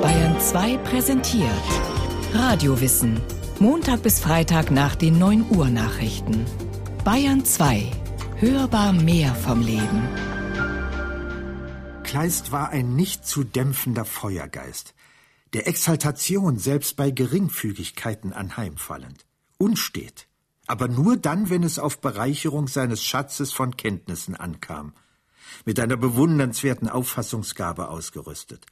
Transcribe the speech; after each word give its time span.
Bayern 0.00 0.40
2 0.40 0.78
präsentiert 0.78 1.50
Radiowissen. 2.32 3.20
Montag 3.58 4.02
bis 4.02 4.20
Freitag 4.20 4.70
nach 4.70 4.94
den 4.94 5.18
9 5.18 5.50
Uhr 5.50 5.68
Nachrichten. 5.68 6.46
Bayern 7.04 7.44
2. 7.44 7.90
Hörbar 8.36 8.94
mehr 8.94 9.34
vom 9.34 9.60
Leben. 9.60 10.08
Kleist 12.04 12.52
war 12.52 12.70
ein 12.70 12.96
nicht 12.96 13.26
zu 13.26 13.44
dämpfender 13.44 14.06
Feuergeist, 14.06 14.94
der 15.52 15.66
Exaltation 15.68 16.58
selbst 16.58 16.96
bei 16.96 17.10
Geringfügigkeiten 17.10 18.32
anheimfallend, 18.32 19.26
unstet, 19.58 20.26
aber 20.66 20.88
nur 20.88 21.18
dann, 21.18 21.50
wenn 21.50 21.64
es 21.64 21.78
auf 21.78 22.00
Bereicherung 22.00 22.66
seines 22.66 23.04
Schatzes 23.04 23.52
von 23.52 23.76
Kenntnissen 23.76 24.34
ankam, 24.36 24.94
mit 25.66 25.78
einer 25.80 25.98
bewundernswerten 25.98 26.88
Auffassungsgabe 26.88 27.88
ausgerüstet, 27.88 28.64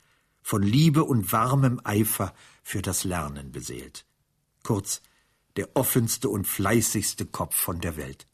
von 0.46 0.62
Liebe 0.62 1.02
und 1.02 1.32
warmem 1.32 1.80
Eifer 1.82 2.32
für 2.62 2.80
das 2.80 3.02
Lernen 3.02 3.50
beseelt. 3.50 4.06
Kurz, 4.62 5.02
der 5.56 5.74
offenste 5.74 6.28
und 6.28 6.46
fleißigste 6.46 7.27
Kopf 7.27 7.56
von 7.56 7.80
der 7.80 7.96
Welt. 7.96 8.28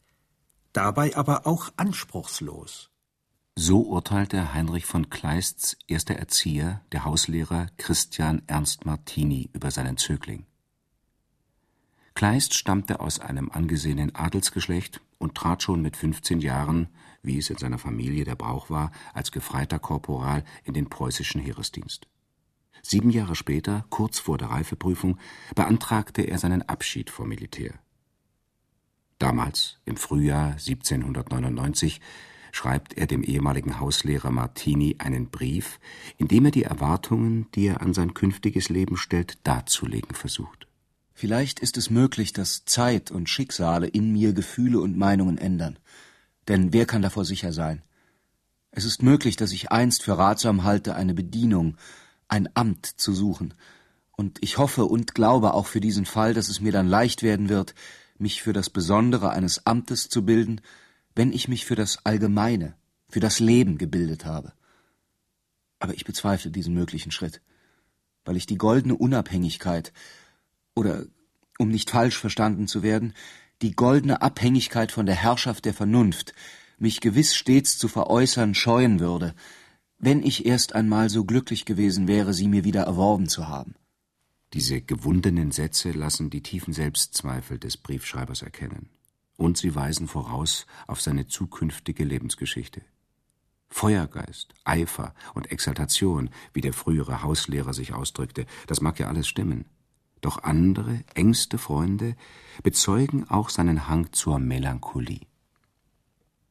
Dabei 0.73 1.17
aber 1.17 1.47
auch 1.47 1.73
anspruchslos. 1.75 2.91
So 3.55 3.81
urteilte 3.81 4.53
Heinrich 4.53 4.85
von 4.85 5.09
Kleists 5.09 5.75
erster 5.87 6.13
Erzieher, 6.13 6.81
der 6.91 7.03
Hauslehrer 7.03 7.65
Christian 7.77 8.43
Ernst 8.45 8.85
Martini, 8.85 9.49
über 9.51 9.71
seinen 9.71 9.97
Zögling. 9.97 10.45
Kleist 12.13 12.53
stammte 12.53 12.99
aus 12.99 13.19
einem 13.21 13.49
angesehenen 13.49 14.13
Adelsgeschlecht 14.13 15.01
und 15.23 15.35
trat 15.35 15.63
schon 15.63 15.81
mit 15.81 15.95
15 15.95 16.41
Jahren, 16.41 16.89
wie 17.21 17.37
es 17.37 17.49
in 17.49 17.57
seiner 17.57 17.77
Familie 17.77 18.25
der 18.25 18.35
Brauch 18.35 18.69
war, 18.69 18.91
als 19.13 19.31
gefreiter 19.31 19.79
Korporal 19.79 20.43
in 20.65 20.73
den 20.73 20.89
preußischen 20.89 21.39
Heeresdienst. 21.39 22.07
Sieben 22.81 23.09
Jahre 23.09 23.35
später, 23.35 23.85
kurz 23.89 24.19
vor 24.19 24.37
der 24.37 24.49
Reifeprüfung, 24.49 25.17
beantragte 25.55 26.23
er 26.23 26.37
seinen 26.37 26.61
Abschied 26.63 27.09
vom 27.09 27.29
Militär. 27.29 27.79
Damals, 29.17 29.79
im 29.85 29.95
Frühjahr 29.95 30.51
1799, 30.51 32.01
schreibt 32.51 32.97
er 32.97 33.07
dem 33.07 33.23
ehemaligen 33.23 33.79
Hauslehrer 33.79 34.29
Martini 34.29 34.97
einen 34.99 35.29
Brief, 35.29 35.79
in 36.17 36.27
dem 36.27 36.43
er 36.43 36.51
die 36.51 36.63
Erwartungen, 36.63 37.49
die 37.55 37.67
er 37.67 37.81
an 37.81 37.93
sein 37.93 38.13
künftiges 38.13 38.67
Leben 38.67 38.97
stellt, 38.97 39.47
darzulegen 39.47 40.13
versucht. 40.15 40.67
Vielleicht 41.13 41.59
ist 41.59 41.77
es 41.77 41.89
möglich, 41.89 42.33
dass 42.33 42.65
Zeit 42.65 43.11
und 43.11 43.29
Schicksale 43.29 43.87
in 43.87 44.11
mir 44.11 44.33
Gefühle 44.33 44.79
und 44.79 44.97
Meinungen 44.97 45.37
ändern. 45.37 45.77
Denn 46.47 46.73
wer 46.73 46.85
kann 46.85 47.01
davor 47.01 47.23
sicher 47.23 47.53
sein? 47.53 47.83
Es 48.71 48.85
ist 48.85 49.03
möglich, 49.03 49.35
dass 49.35 49.51
ich 49.51 49.71
einst 49.71 50.03
für 50.03 50.17
ratsam 50.17 50.63
halte, 50.63 50.95
eine 50.95 51.13
Bedienung, 51.13 51.77
ein 52.27 52.49
Amt 52.55 52.87
zu 52.87 53.13
suchen. 53.13 53.53
Und 54.15 54.39
ich 54.41 54.57
hoffe 54.57 54.85
und 54.85 55.13
glaube 55.13 55.53
auch 55.53 55.67
für 55.67 55.79
diesen 55.79 56.05
Fall, 56.05 56.33
dass 56.33 56.49
es 56.49 56.59
mir 56.59 56.71
dann 56.71 56.87
leicht 56.87 57.21
werden 57.21 57.49
wird, 57.49 57.75
mich 58.17 58.41
für 58.41 58.53
das 58.53 58.69
Besondere 58.69 59.29
eines 59.29 59.65
Amtes 59.67 60.09
zu 60.09 60.25
bilden, 60.25 60.61
wenn 61.15 61.31
ich 61.31 61.47
mich 61.47 61.65
für 61.65 61.75
das 61.75 62.05
Allgemeine, 62.05 62.75
für 63.09 63.19
das 63.19 63.39
Leben 63.39 63.77
gebildet 63.77 64.25
habe. 64.25 64.53
Aber 65.79 65.93
ich 65.93 66.05
bezweifle 66.05 66.49
diesen 66.49 66.73
möglichen 66.73 67.11
Schritt, 67.11 67.41
weil 68.25 68.37
ich 68.37 68.45
die 68.45 68.57
goldene 68.57 68.95
Unabhängigkeit, 68.95 69.93
oder, 70.75 71.05
um 71.59 71.69
nicht 71.69 71.89
falsch 71.89 72.17
verstanden 72.17 72.67
zu 72.67 72.83
werden, 72.83 73.13
die 73.61 73.75
goldene 73.75 74.21
Abhängigkeit 74.21 74.91
von 74.91 75.05
der 75.05 75.15
Herrschaft 75.15 75.65
der 75.65 75.73
Vernunft 75.73 76.33
mich 76.77 76.99
gewiss 76.99 77.35
stets 77.35 77.77
zu 77.77 77.87
veräußern 77.87 78.55
scheuen 78.55 78.99
würde, 78.99 79.33
wenn 79.99 80.21
ich 80.21 80.45
erst 80.45 80.75
einmal 80.75 81.09
so 81.09 81.23
glücklich 81.23 81.65
gewesen 81.65 82.07
wäre, 82.07 82.33
sie 82.33 82.47
mir 82.47 82.65
wieder 82.65 82.83
erworben 82.83 83.29
zu 83.29 83.47
haben. 83.47 83.75
Diese 84.53 84.81
gewundenen 84.81 85.51
Sätze 85.51 85.91
lassen 85.91 86.29
die 86.29 86.43
tiefen 86.43 86.73
Selbstzweifel 86.73 87.57
des 87.57 87.77
Briefschreibers 87.77 88.41
erkennen. 88.41 88.89
Und 89.37 89.57
sie 89.57 89.73
weisen 89.73 90.07
voraus 90.07 90.67
auf 90.85 91.01
seine 91.01 91.27
zukünftige 91.27 92.03
Lebensgeschichte. 92.03 92.81
Feuergeist, 93.69 94.53
Eifer 94.63 95.15
und 95.33 95.51
Exaltation, 95.51 96.29
wie 96.53 96.61
der 96.61 96.73
frühere 96.73 97.23
Hauslehrer 97.23 97.73
sich 97.73 97.93
ausdrückte, 97.93 98.45
das 98.67 98.81
mag 98.81 98.99
ja 98.99 99.07
alles 99.07 99.27
stimmen. 99.27 99.65
Doch 100.23 100.41
andere, 100.41 101.03
engste 101.15 101.57
Freunde 101.57 102.15
bezeugen 102.63 103.29
auch 103.29 103.49
seinen 103.49 103.89
Hang 103.89 104.13
zur 104.13 104.39
Melancholie. 104.39 105.27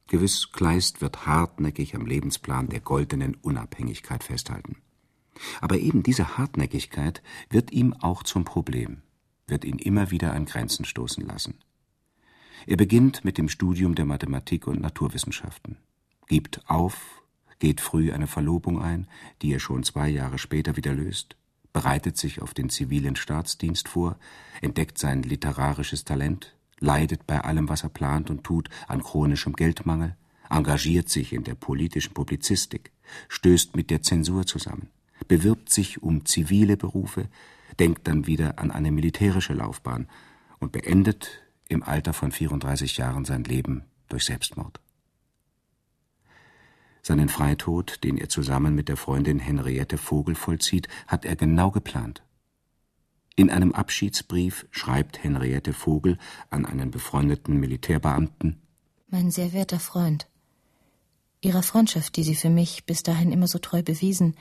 Gewiss, 0.05 0.51
Kleist 0.51 1.01
wird 1.01 1.25
hartnäckig 1.25 1.95
am 1.95 2.05
Lebensplan 2.05 2.69
der 2.69 2.81
goldenen 2.81 3.33
Unabhängigkeit 3.33 4.23
festhalten. 4.23 4.77
Aber 5.59 5.79
eben 5.79 6.03
diese 6.03 6.37
Hartnäckigkeit 6.37 7.23
wird 7.49 7.71
ihm 7.71 7.95
auch 7.95 8.21
zum 8.21 8.45
Problem, 8.45 9.01
wird 9.47 9.65
ihn 9.65 9.79
immer 9.79 10.11
wieder 10.11 10.33
an 10.33 10.45
Grenzen 10.45 10.85
stoßen 10.85 11.25
lassen. 11.25 11.55
Er 12.67 12.77
beginnt 12.77 13.25
mit 13.25 13.39
dem 13.39 13.49
Studium 13.49 13.95
der 13.95 14.05
Mathematik 14.05 14.67
und 14.67 14.81
Naturwissenschaften, 14.81 15.77
gibt 16.27 16.69
auf, 16.69 17.23
geht 17.57 17.81
früh 17.81 18.11
eine 18.11 18.27
Verlobung 18.27 18.79
ein, 18.79 19.07
die 19.41 19.51
er 19.51 19.59
schon 19.59 19.81
zwei 19.81 20.09
Jahre 20.09 20.37
später 20.37 20.77
wieder 20.77 20.93
löst, 20.93 21.37
bereitet 21.73 22.17
sich 22.17 22.41
auf 22.41 22.53
den 22.53 22.69
zivilen 22.69 23.15
Staatsdienst 23.15 23.87
vor, 23.87 24.17
entdeckt 24.61 24.97
sein 24.97 25.23
literarisches 25.23 26.05
Talent, 26.05 26.55
leidet 26.79 27.25
bei 27.27 27.41
allem, 27.41 27.67
was 27.67 27.83
er 27.83 27.89
plant 27.89 28.29
und 28.29 28.43
tut, 28.43 28.69
an 28.87 29.01
chronischem 29.01 29.53
Geldmangel, 29.53 30.15
engagiert 30.49 31.09
sich 31.09 31.33
in 31.33 31.43
der 31.43 31.55
politischen 31.55 32.13
Publizistik, 32.13 32.91
stößt 33.27 33.75
mit 33.75 33.89
der 33.89 34.03
Zensur 34.03 34.45
zusammen, 34.45 34.89
bewirbt 35.27 35.69
sich 35.69 36.03
um 36.03 36.25
zivile 36.25 36.77
Berufe, 36.77 37.27
denkt 37.79 38.07
dann 38.07 38.27
wieder 38.27 38.59
an 38.59 38.71
eine 38.71 38.91
militärische 38.91 39.53
Laufbahn 39.53 40.07
und 40.59 40.71
beendet 40.71 41.41
im 41.69 41.81
Alter 41.81 42.13
von 42.13 42.31
34 42.31 42.97
Jahren 42.97 43.25
sein 43.25 43.43
Leben 43.43 43.85
durch 44.09 44.25
Selbstmord. 44.25 44.82
Seinen 47.05 47.29
Freitod, 47.29 48.03
den 48.03 48.17
er 48.17 48.29
zusammen 48.29 48.73
mit 48.73 48.89
der 48.89 48.97
Freundin 48.97 49.37
Henriette 49.37 49.97
Vogel 49.97 50.35
vollzieht, 50.35 50.87
hat 51.05 51.25
er 51.25 51.35
genau 51.35 51.69
geplant. 51.69 52.23
In 53.35 53.49
einem 53.49 53.73
Abschiedsbrief 53.73 54.65
schreibt 54.71 55.23
Henriette 55.23 55.73
Vogel 55.73 56.17
an 56.49 56.65
einen 56.65 56.91
befreundeten 56.91 57.59
Militärbeamten 57.59 58.61
Mein 59.09 59.31
sehr 59.31 59.53
werter 59.53 59.79
Freund, 59.79 60.27
Ihrer 61.43 61.61
Freundschaft, 61.61 62.15
die 62.15 62.23
Sie 62.23 62.35
für 62.35 62.49
mich 62.49 62.85
bis 62.85 63.03
dahin 63.03 63.33
immer 63.33 63.47
so 63.47 63.59
treu 63.59 63.83
bewiesen, 63.83 64.37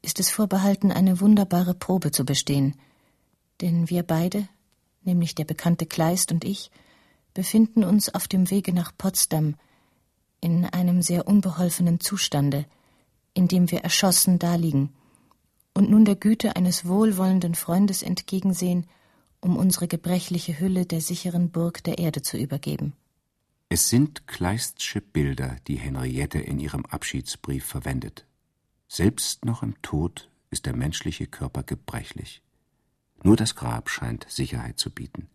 ist 0.00 0.20
es 0.20 0.30
vorbehalten, 0.30 0.92
eine 0.92 1.20
wunderbare 1.20 1.74
Probe 1.74 2.12
zu 2.12 2.24
bestehen. 2.24 2.76
Denn 3.60 3.90
wir 3.90 4.04
beide, 4.04 4.48
nämlich 5.02 5.34
der 5.34 5.44
bekannte 5.44 5.86
Kleist 5.86 6.30
und 6.30 6.44
ich, 6.44 6.70
befinden 7.34 7.82
uns 7.82 8.14
auf 8.14 8.28
dem 8.28 8.48
Wege 8.48 8.72
nach 8.72 8.92
Potsdam, 8.96 9.56
in 10.40 10.64
einem 10.64 11.02
sehr 11.02 11.26
unbeholfenen 11.26 12.00
Zustande, 12.00 12.66
in 13.34 13.48
dem 13.48 13.70
wir 13.70 13.80
erschossen 13.80 14.38
daliegen 14.38 14.90
und 15.74 15.90
nun 15.90 16.04
der 16.04 16.16
Güte 16.16 16.56
eines 16.56 16.86
wohlwollenden 16.86 17.54
Freundes 17.54 18.02
entgegensehen, 18.02 18.86
um 19.40 19.56
unsere 19.56 19.88
gebrechliche 19.88 20.58
Hülle 20.58 20.84
der 20.84 21.00
sicheren 21.00 21.50
Burg 21.50 21.82
der 21.84 21.98
Erde 21.98 22.22
zu 22.22 22.36
übergeben. 22.36 22.92
Es 23.68 23.88
sind 23.88 24.26
Kleistsche 24.26 25.00
Bilder, 25.00 25.56
die 25.68 25.76
Henriette 25.76 26.40
in 26.40 26.58
ihrem 26.58 26.84
Abschiedsbrief 26.86 27.64
verwendet. 27.64 28.26
Selbst 28.88 29.44
noch 29.44 29.62
im 29.62 29.80
Tod 29.80 30.28
ist 30.50 30.66
der 30.66 30.74
menschliche 30.74 31.26
Körper 31.26 31.62
gebrechlich. 31.62 32.42
Nur 33.22 33.36
das 33.36 33.54
Grab 33.54 33.88
scheint 33.88 34.26
Sicherheit 34.28 34.78
zu 34.78 34.90
bieten 34.90 35.28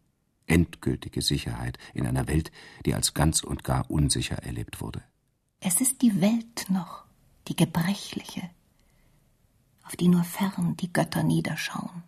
endgültige 0.48 1.22
Sicherheit 1.22 1.78
in 1.94 2.06
einer 2.06 2.28
Welt, 2.28 2.52
die 2.86 2.94
als 2.94 3.14
ganz 3.14 3.44
und 3.44 3.64
gar 3.64 3.90
unsicher 3.90 4.38
erlebt 4.44 4.82
wurde. 4.82 5.04
Es 5.60 5.82
ist 5.82 6.02
die 6.02 6.22
Welt 6.22 6.68
noch, 6.70 7.06
die 7.48 7.56
gebrechliche, 7.56 8.50
auf 9.84 9.96
die 9.96 10.08
nur 10.08 10.24
fern 10.24 10.76
die 10.78 10.92
Götter 10.92 11.24
niederschauen. 11.24 12.04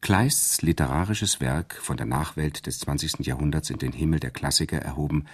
Kleists 0.00 0.62
literarisches 0.62 1.40
Werk, 1.40 1.74
von 1.74 1.96
der 1.96 2.06
Nachwelt 2.06 2.66
des 2.66 2.78
20. 2.80 3.26
Jahrhunderts 3.26 3.70
in 3.70 3.78
den 3.78 3.92
Himmel 3.92 4.20
der 4.20 4.30
Klassiker 4.30 4.78
erhoben, 4.78 5.26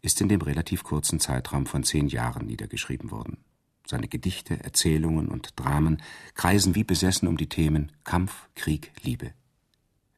ist 0.00 0.20
in 0.20 0.28
dem 0.28 0.40
relativ 0.40 0.84
kurzen 0.84 1.20
Zeitraum 1.20 1.66
von 1.66 1.82
zehn 1.82 2.08
Jahren 2.08 2.46
niedergeschrieben 2.46 3.10
worden. 3.10 3.38
Seine 3.86 4.08
Gedichte, 4.08 4.62
Erzählungen 4.62 5.28
und 5.28 5.58
Dramen 5.58 6.02
kreisen 6.34 6.74
wie 6.74 6.84
besessen 6.84 7.26
um 7.26 7.36
die 7.36 7.48
Themen 7.48 7.92
Kampf, 8.04 8.48
Krieg, 8.54 8.92
Liebe. 9.02 9.32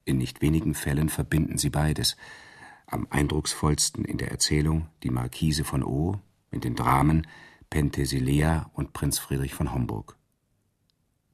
In 0.07 0.19
nicht 0.19 0.43
wenigen 0.43 0.75
Fällen 0.75 1.09
verbinden 1.09 1.57
sie 1.57 1.71
beides. 1.71 2.17
Am 2.87 3.07
eindrucksvollsten 3.09 4.05
in 4.05 4.19
der 4.19 4.31
Erzählung 4.31 4.89
Die 5.03 5.11
Marquise 5.11 5.65
von 5.65 5.83
O, 5.83 6.21
in 6.51 6.61
den 6.61 6.75
Dramen 6.75 7.27
Penthesilea 7.71 8.71
und 8.75 8.93
Prinz 8.93 9.19
Friedrich 9.19 9.55
von 9.55 9.73
Homburg. 9.73 10.17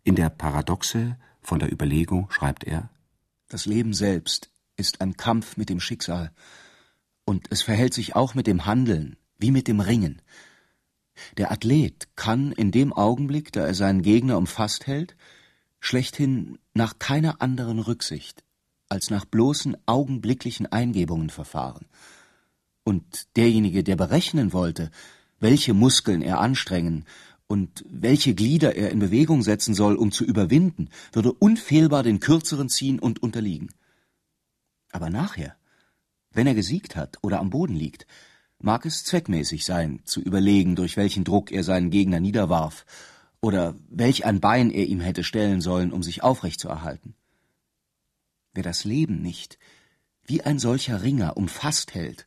In 0.05 0.15
der 0.15 0.31
Paradoxe 0.31 1.19
von 1.43 1.59
der 1.59 1.73
Überlegung 1.73 2.31
schreibt 2.31 2.65
er 2.65 2.91
Das 3.49 3.67
Leben 3.67 3.93
selbst 3.93 4.53
ist 4.77 5.01
ein 5.01 5.17
Kampf 5.17 5.57
mit 5.57 5.69
dem 5.69 5.81
Schicksal, 5.81 6.33
und 7.25 7.49
es 7.51 7.63
verhält 7.63 7.93
sich 7.93 8.17
auch 8.17 8.35
mit 8.35 8.47
dem 8.47 8.67
Handeln 8.67 9.17
wie 9.37 9.51
mit 9.51 9.69
dem 9.69 9.81
Ringen. 9.81 10.23
Der 11.37 11.51
Athlet 11.51 12.09
kann 12.17 12.53
in 12.53 12.71
dem 12.71 12.93
Augenblick, 12.93 13.53
da 13.53 13.67
er 13.67 13.75
seinen 13.75 14.03
Gegner 14.03 14.39
umfasst 14.39 14.87
hält, 14.87 15.17
schlechthin 15.81 16.59
nach 16.73 16.99
keiner 16.99 17.43
anderen 17.43 17.81
Rücksicht 17.81 18.45
als 18.91 19.09
nach 19.09 19.25
bloßen 19.25 19.77
augenblicklichen 19.87 20.67
Eingebungen 20.67 21.31
verfahren. 21.31 21.87
Und 22.85 23.37
derjenige, 23.37 23.83
der 23.83 23.97
berechnen 23.97 24.53
wollte, 24.53 24.91
welche 25.39 25.73
Muskeln 25.73 26.21
er 26.21 26.41
anstrengen 26.41 27.07
und 27.47 27.85
welche 27.89 28.35
Glieder 28.35 28.77
er 28.77 28.91
in 28.91 28.99
Bewegung 28.99 29.43
setzen 29.43 29.75
soll, 29.75 29.97
um 29.97 30.13
zu 30.13 30.25
überwinden, 30.25 30.91
würde 31.13 31.33
unfehlbar 31.33 32.03
den 32.03 32.21
kürzeren 32.21 32.69
ziehen 32.69 32.99
und 32.99 33.23
unterliegen. 33.23 33.71
Aber 34.93 35.09
nachher, 35.09 35.57
wenn 36.33 36.47
er 36.47 36.55
gesiegt 36.55 36.97
hat 36.97 37.19
oder 37.23 37.41
am 37.41 37.51
Boden 37.51 37.75
liegt, 37.75 38.07
mag 38.61 38.85
es 38.87 39.05
zweckmäßig 39.05 39.65
sein, 39.65 40.01
zu 40.05 40.21
überlegen, 40.21 40.77
durch 40.77 40.97
welchen 40.97 41.25
Druck 41.25 41.51
er 41.51 41.65
seinen 41.65 41.91
Gegner 41.91 42.21
niederwarf 42.21 42.85
oder 43.41 43.75
welch 43.89 44.27
ein 44.27 44.41
Bein 44.41 44.71
er 44.71 44.87
ihm 44.87 45.01
hätte 45.01 45.25
stellen 45.25 45.61
sollen, 45.61 45.93
um 45.93 46.03
sich 46.03 46.23
aufrecht 46.23 46.61
zu 46.61 46.69
erhalten. 46.69 47.15
Wer 48.53 48.63
das 48.63 48.85
Leben 48.85 49.23
nicht 49.23 49.59
wie 50.25 50.43
ein 50.43 50.59
solcher 50.59 51.03
Ringer 51.03 51.37
umfasst 51.37 51.95
hält 51.95 52.27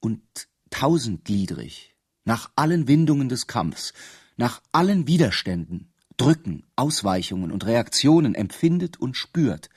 und 0.00 0.22
tausendgliedrig 0.70 1.94
nach 2.24 2.50
allen 2.56 2.86
Windungen 2.88 3.28
des 3.28 3.46
Kampfs, 3.46 3.92
nach 4.36 4.62
allen 4.72 5.06
Widerständen, 5.06 5.92
Drücken, 6.16 6.64
Ausweichungen 6.76 7.50
und 7.50 7.66
Reaktionen 7.66 8.34
empfindet 8.36 8.98
und 8.98 9.16
spürt, 9.16 9.68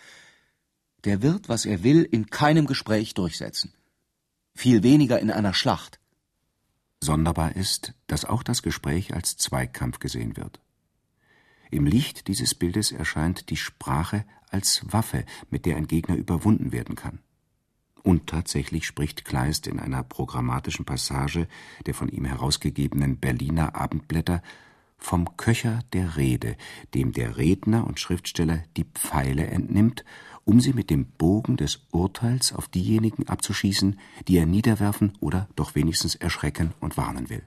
der 1.04 1.22
wird, 1.22 1.50
was 1.50 1.66
er 1.66 1.84
will, 1.84 2.04
in 2.04 2.28
keinem 2.28 2.68
Gespräch 2.68 3.16
durchsetzen, 3.16 3.74
viel 4.54 4.84
weniger 4.84 5.20
in 5.20 5.32
einer 5.32 5.54
Schlacht. 5.54 6.00
Sonderbar 7.02 7.56
ist, 7.56 7.94
dass 8.08 8.26
auch 8.26 8.44
das 8.44 8.62
Gespräch 8.62 9.14
als 9.14 9.38
Zweikampf 9.38 10.00
gesehen 10.00 10.38
wird. 10.38 10.60
Im 11.70 11.86
Licht 11.86 12.28
dieses 12.28 12.56
Bildes 12.56 12.92
erscheint 12.92 13.50
die 13.50 13.58
Sprache 13.58 14.26
als 14.50 14.82
Waffe, 14.90 15.26
mit 15.50 15.66
der 15.66 15.78
ein 15.78 15.88
Gegner 15.88 16.16
überwunden 16.16 16.72
werden 16.72 16.96
kann. 16.96 17.20
Und 18.04 18.28
tatsächlich 18.28 18.86
spricht 18.86 19.26
Kleist 19.26 19.68
in 19.68 19.80
einer 19.80 20.04
programmatischen 20.04 20.86
Passage 20.86 21.48
der 21.86 21.94
von 21.94 22.08
ihm 22.10 22.26
herausgegebenen 22.26 23.18
Berliner 23.18 23.76
Abendblätter 23.76 24.42
vom 24.98 25.36
Köcher 25.38 25.82
der 25.94 26.16
Rede, 26.18 26.56
dem 26.94 27.12
der 27.12 27.38
Redner 27.38 27.86
und 27.86 28.00
Schriftsteller 28.00 28.64
die 28.78 28.86
Pfeile 28.86 29.48
entnimmt, 29.48 30.06
um 30.46 30.62
sie 30.62 30.74
mit 30.74 30.90
dem 30.90 31.06
Bogen 31.06 31.58
des 31.58 31.86
Urteils 31.92 32.54
auf 32.54 32.70
diejenigen 32.70 33.28
abzuschießen, 33.28 34.00
die 34.28 34.38
er 34.38 34.46
niederwerfen 34.46 35.18
oder 35.20 35.50
doch 35.56 35.76
wenigstens 35.76 36.16
erschrecken 36.16 36.74
und 36.80 36.96
warnen 36.96 37.30
will. 37.30 37.44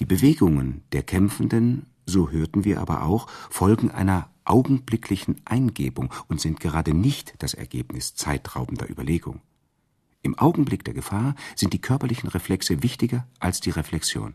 Die 0.00 0.06
Bewegungen 0.06 0.82
der 0.92 1.02
Kämpfenden 1.02 1.86
so 2.08 2.30
hörten 2.30 2.64
wir 2.64 2.80
aber 2.80 3.04
auch, 3.04 3.28
folgen 3.50 3.90
einer 3.90 4.30
augenblicklichen 4.48 5.40
Eingebung 5.44 6.12
und 6.28 6.40
sind 6.40 6.60
gerade 6.60 6.94
nicht 6.94 7.34
das 7.38 7.54
Ergebnis 7.54 8.14
zeitraubender 8.14 8.88
Überlegung. 8.88 9.40
Im 10.22 10.38
Augenblick 10.38 10.84
der 10.84 10.94
Gefahr 10.94 11.34
sind 11.54 11.72
die 11.72 11.80
körperlichen 11.80 12.28
Reflexe 12.28 12.82
wichtiger 12.82 13.26
als 13.38 13.60
die 13.60 13.70
Reflexion. 13.70 14.34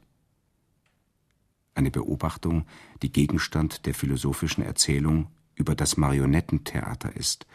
Eine 1.76 1.92
Beobachtung, 1.92 2.66
die 3.02 3.12
Gegenstand 3.12 3.86
der 3.86 3.94
philosophischen 3.94 4.64
Erzählung 4.64 5.28
über 5.56 5.76
das 5.76 5.98
Marionettentheater 5.98 7.16
ist. 7.16 7.46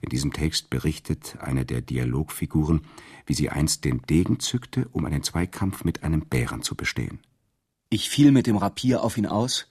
In 0.00 0.08
diesem 0.08 0.32
Text 0.32 0.68
berichtet 0.68 1.36
eine 1.40 1.64
der 1.64 1.80
Dialogfiguren, 1.80 2.82
wie 3.26 3.34
sie 3.34 3.50
einst 3.50 3.84
den 3.84 4.02
Degen 4.02 4.40
zückte, 4.40 4.88
um 4.92 5.04
einen 5.04 5.22
Zweikampf 5.22 5.84
mit 5.84 6.02
einem 6.02 6.22
Bären 6.22 6.62
zu 6.62 6.74
bestehen. 6.74 7.20
Ich 7.88 8.10
fiel 8.10 8.32
mit 8.32 8.46
dem 8.46 8.56
Rapier 8.56 9.02
auf 9.02 9.16
ihn 9.16 9.26
aus. 9.26 9.68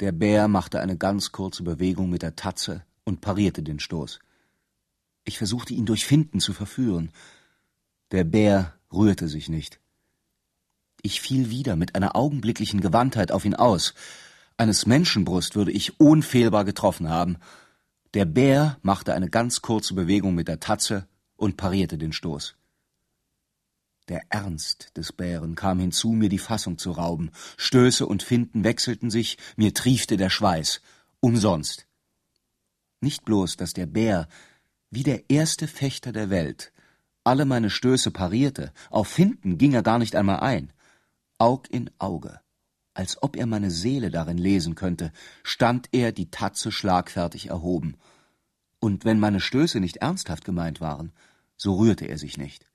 Der 0.00 0.12
Bär 0.12 0.46
machte 0.46 0.80
eine 0.80 0.98
ganz 0.98 1.32
kurze 1.32 1.62
Bewegung 1.62 2.10
mit 2.10 2.22
der 2.22 2.36
Tatze 2.36 2.84
und 3.04 3.22
parierte 3.22 3.62
den 3.62 3.80
Stoß. 3.80 4.18
Ich 5.24 5.38
versuchte 5.38 5.72
ihn 5.72 5.86
durch 5.86 6.04
Finden 6.04 6.38
zu 6.38 6.52
verführen. 6.52 7.10
Der 8.10 8.24
Bär 8.24 8.74
rührte 8.92 9.26
sich 9.26 9.48
nicht. 9.48 9.80
Ich 11.00 11.20
fiel 11.20 11.50
wieder 11.50 11.76
mit 11.76 11.94
einer 11.94 12.14
augenblicklichen 12.14 12.80
Gewandtheit 12.80 13.32
auf 13.32 13.44
ihn 13.44 13.54
aus. 13.54 13.94
Eines 14.58 14.86
Menschenbrust 14.86 15.56
würde 15.56 15.72
ich 15.72 15.98
unfehlbar 15.98 16.64
getroffen 16.64 17.08
haben. 17.08 17.38
Der 18.12 18.26
Bär 18.26 18.78
machte 18.82 19.14
eine 19.14 19.30
ganz 19.30 19.62
kurze 19.62 19.94
Bewegung 19.94 20.34
mit 20.34 20.48
der 20.48 20.60
Tatze 20.60 21.06
und 21.36 21.56
parierte 21.56 21.96
den 21.96 22.12
Stoß. 22.12 22.56
Der 24.08 24.22
Ernst 24.28 24.96
des 24.96 25.12
Bären 25.12 25.56
kam 25.56 25.80
hinzu, 25.80 26.10
mir 26.12 26.28
die 26.28 26.38
Fassung 26.38 26.78
zu 26.78 26.92
rauben. 26.92 27.30
Stöße 27.56 28.06
und 28.06 28.22
Finden 28.22 28.62
wechselten 28.62 29.10
sich, 29.10 29.36
mir 29.56 29.74
triefte 29.74 30.16
der 30.16 30.30
Schweiß. 30.30 30.80
Umsonst. 31.20 31.86
Nicht 33.00 33.24
bloß, 33.24 33.56
dass 33.56 33.72
der 33.72 33.86
Bär, 33.86 34.28
wie 34.90 35.02
der 35.02 35.28
erste 35.28 35.66
Fechter 35.66 36.12
der 36.12 36.30
Welt, 36.30 36.72
alle 37.24 37.44
meine 37.44 37.70
Stöße 37.70 38.12
parierte, 38.12 38.72
auf 38.90 39.08
Finden 39.08 39.58
ging 39.58 39.72
er 39.72 39.82
gar 39.82 39.98
nicht 39.98 40.14
einmal 40.14 40.38
ein. 40.38 40.72
Aug 41.38 41.68
in 41.68 41.90
Auge, 41.98 42.40
als 42.94 43.20
ob 43.20 43.36
er 43.36 43.46
meine 43.46 43.72
Seele 43.72 44.10
darin 44.10 44.38
lesen 44.38 44.76
könnte, 44.76 45.12
stand 45.42 45.88
er 45.90 46.12
die 46.12 46.30
Tatze 46.30 46.70
schlagfertig 46.70 47.48
erhoben. 47.48 47.96
Und 48.78 49.04
wenn 49.04 49.18
meine 49.18 49.40
Stöße 49.40 49.80
nicht 49.80 49.96
ernsthaft 49.96 50.44
gemeint 50.44 50.80
waren, 50.80 51.12
so 51.56 51.74
rührte 51.74 52.06
er 52.06 52.18
sich 52.18 52.38
nicht. 52.38 52.66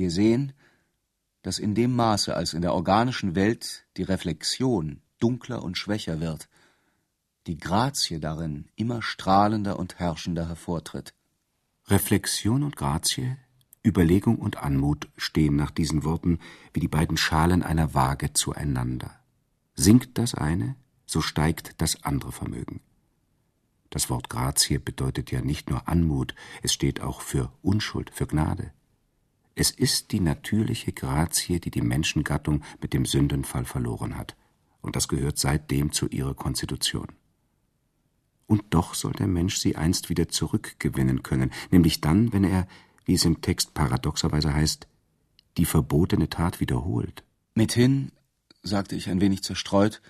Wir 0.00 0.10
sehen, 0.10 0.54
dass 1.42 1.58
in 1.58 1.74
dem 1.74 1.94
Maße, 1.94 2.34
als 2.34 2.54
in 2.54 2.62
der 2.62 2.72
organischen 2.72 3.34
Welt 3.34 3.84
die 3.98 4.02
Reflexion 4.02 5.02
dunkler 5.18 5.62
und 5.62 5.76
schwächer 5.76 6.20
wird, 6.20 6.48
die 7.46 7.58
Grazie 7.58 8.18
darin 8.18 8.70
immer 8.76 9.02
strahlender 9.02 9.78
und 9.78 9.98
herrschender 9.98 10.48
hervortritt. 10.48 11.12
Reflexion 11.88 12.62
und 12.62 12.76
Grazie, 12.76 13.36
Überlegung 13.86 14.38
und 14.38 14.56
Anmut 14.62 15.10
stehen 15.18 15.56
nach 15.56 15.70
diesen 15.70 16.02
Worten 16.02 16.38
wie 16.72 16.80
die 16.80 16.88
beiden 16.88 17.18
Schalen 17.18 17.62
einer 17.62 17.92
Waage 17.92 18.32
zueinander. 18.32 19.20
Sinkt 19.74 20.16
das 20.16 20.34
eine, 20.34 20.76
so 21.04 21.20
steigt 21.20 21.74
das 21.76 22.04
andere 22.04 22.32
Vermögen. 22.32 22.80
Das 23.90 24.08
Wort 24.08 24.30
Grazie 24.30 24.78
bedeutet 24.78 25.30
ja 25.30 25.42
nicht 25.42 25.68
nur 25.68 25.88
Anmut, 25.88 26.34
es 26.62 26.72
steht 26.72 27.02
auch 27.02 27.20
für 27.20 27.52
Unschuld, 27.60 28.10
für 28.14 28.26
Gnade. 28.26 28.72
Es 29.54 29.70
ist 29.70 30.12
die 30.12 30.20
natürliche 30.20 30.92
Grazie, 30.92 31.60
die 31.60 31.70
die 31.70 31.82
Menschengattung 31.82 32.62
mit 32.80 32.92
dem 32.92 33.04
Sündenfall 33.04 33.64
verloren 33.64 34.16
hat, 34.16 34.36
und 34.80 34.96
das 34.96 35.08
gehört 35.08 35.38
seitdem 35.38 35.92
zu 35.92 36.08
ihrer 36.08 36.34
Konstitution. 36.34 37.08
Und 38.46 38.64
doch 38.70 38.94
soll 38.94 39.12
der 39.12 39.28
Mensch 39.28 39.58
sie 39.58 39.76
einst 39.76 40.08
wieder 40.08 40.28
zurückgewinnen 40.28 41.22
können, 41.22 41.52
nämlich 41.70 42.00
dann, 42.00 42.32
wenn 42.32 42.44
er, 42.44 42.66
wie 43.04 43.14
es 43.14 43.24
im 43.24 43.40
Text 43.42 43.74
paradoxerweise 43.74 44.52
heißt, 44.54 44.88
die 45.56 45.64
verbotene 45.64 46.28
Tat 46.28 46.60
wiederholt. 46.60 47.24
Mithin, 47.54 48.12
sagte 48.62 48.96
ich 48.96 49.08
ein 49.08 49.20
wenig 49.20 49.42
zerstreut, 49.42 50.00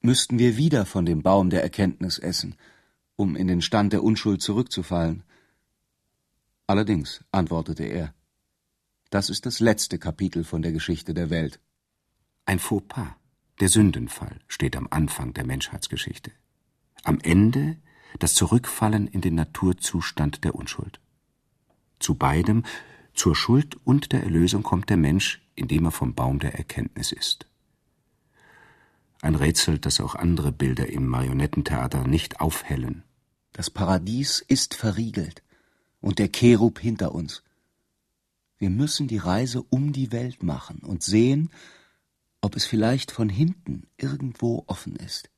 müssten 0.00 0.38
wir 0.38 0.56
wieder 0.56 0.84
von 0.84 1.06
dem 1.06 1.22
Baum 1.22 1.50
der 1.50 1.62
Erkenntnis 1.62 2.18
essen, 2.18 2.56
um 3.16 3.36
in 3.36 3.46
den 3.46 3.62
Stand 3.62 3.92
der 3.92 4.02
Unschuld 4.02 4.42
zurückzufallen. 4.42 5.22
Allerdings, 6.66 7.24
antwortete 7.30 7.84
er, 7.84 8.14
das 9.14 9.30
ist 9.30 9.46
das 9.46 9.60
letzte 9.60 10.00
Kapitel 10.00 10.42
von 10.42 10.60
der 10.60 10.72
Geschichte 10.72 11.14
der 11.14 11.30
Welt. 11.30 11.60
Ein 12.46 12.58
Fauxpas, 12.58 13.14
der 13.60 13.68
Sündenfall, 13.68 14.40
steht 14.48 14.74
am 14.74 14.88
Anfang 14.90 15.32
der 15.34 15.46
Menschheitsgeschichte. 15.46 16.32
Am 17.04 17.20
Ende 17.20 17.76
das 18.18 18.34
Zurückfallen 18.34 19.06
in 19.06 19.20
den 19.20 19.36
Naturzustand 19.36 20.42
der 20.42 20.56
Unschuld. 20.56 20.98
Zu 22.00 22.16
beidem, 22.16 22.64
zur 23.12 23.36
Schuld 23.36 23.76
und 23.84 24.10
der 24.10 24.24
Erlösung 24.24 24.64
kommt 24.64 24.90
der 24.90 24.96
Mensch, 24.96 25.46
indem 25.54 25.84
er 25.84 25.92
vom 25.92 26.16
Baum 26.16 26.40
der 26.40 26.56
Erkenntnis 26.56 27.12
ist. 27.12 27.46
Ein 29.22 29.36
Rätsel, 29.36 29.78
das 29.78 30.00
auch 30.00 30.16
andere 30.16 30.50
Bilder 30.50 30.88
im 30.88 31.06
Marionettentheater 31.06 32.08
nicht 32.08 32.40
aufhellen. 32.40 33.04
Das 33.52 33.70
Paradies 33.70 34.40
ist 34.40 34.74
verriegelt 34.74 35.44
und 36.00 36.18
der 36.18 36.30
Cherub 36.32 36.80
hinter 36.80 37.14
uns. 37.14 37.44
Wir 38.64 38.70
müssen 38.70 39.08
die 39.08 39.18
Reise 39.18 39.62
um 39.62 39.92
die 39.92 40.10
Welt 40.10 40.42
machen 40.42 40.78
und 40.78 41.02
sehen, 41.02 41.50
ob 42.40 42.56
es 42.56 42.64
vielleicht 42.64 43.10
von 43.10 43.28
hinten 43.28 43.82
irgendwo 43.98 44.64
offen 44.66 44.96
ist. 44.96 45.28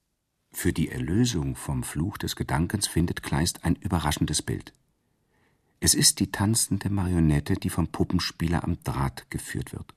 Für 0.53 0.73
die 0.73 0.91
Erlösung 0.91 1.57
vom 1.57 1.83
Fluch 1.83 2.19
des 2.19 2.37
Gedankens 2.37 2.87
findet 2.87 3.25
Kleist 3.25 3.65
ein 3.65 3.75
überraschendes 3.75 4.43
Bild. 4.43 4.75
Es 5.81 5.95
ist 5.95 6.21
die 6.21 6.31
tanzende 6.31 6.89
Marionette, 6.89 7.55
die 7.55 7.69
vom 7.69 7.89
Puppenspieler 7.89 8.63
am 8.63 8.79
Draht 8.85 9.29
geführt 9.29 9.73
wird. 9.73 9.93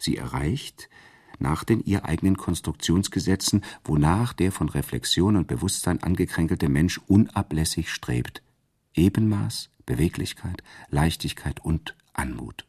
Sie 0.00 0.16
erreicht, 0.16 0.88
nach 1.38 1.62
den 1.62 1.84
ihr 1.84 2.06
eigenen 2.06 2.36
Konstruktionsgesetzen, 2.36 3.62
wonach 3.84 4.32
der 4.32 4.50
von 4.50 4.68
Reflexion 4.68 5.36
und 5.36 5.46
Bewusstsein 5.46 6.02
angekränkelte 6.02 6.68
Mensch 6.68 6.98
unablässig 7.06 7.92
strebt, 7.92 8.42
Ebenmaß, 8.94 9.70
Beweglichkeit, 9.86 10.64
Leichtigkeit 10.90 11.64
und 11.64 11.94
Anmut. 12.12 12.66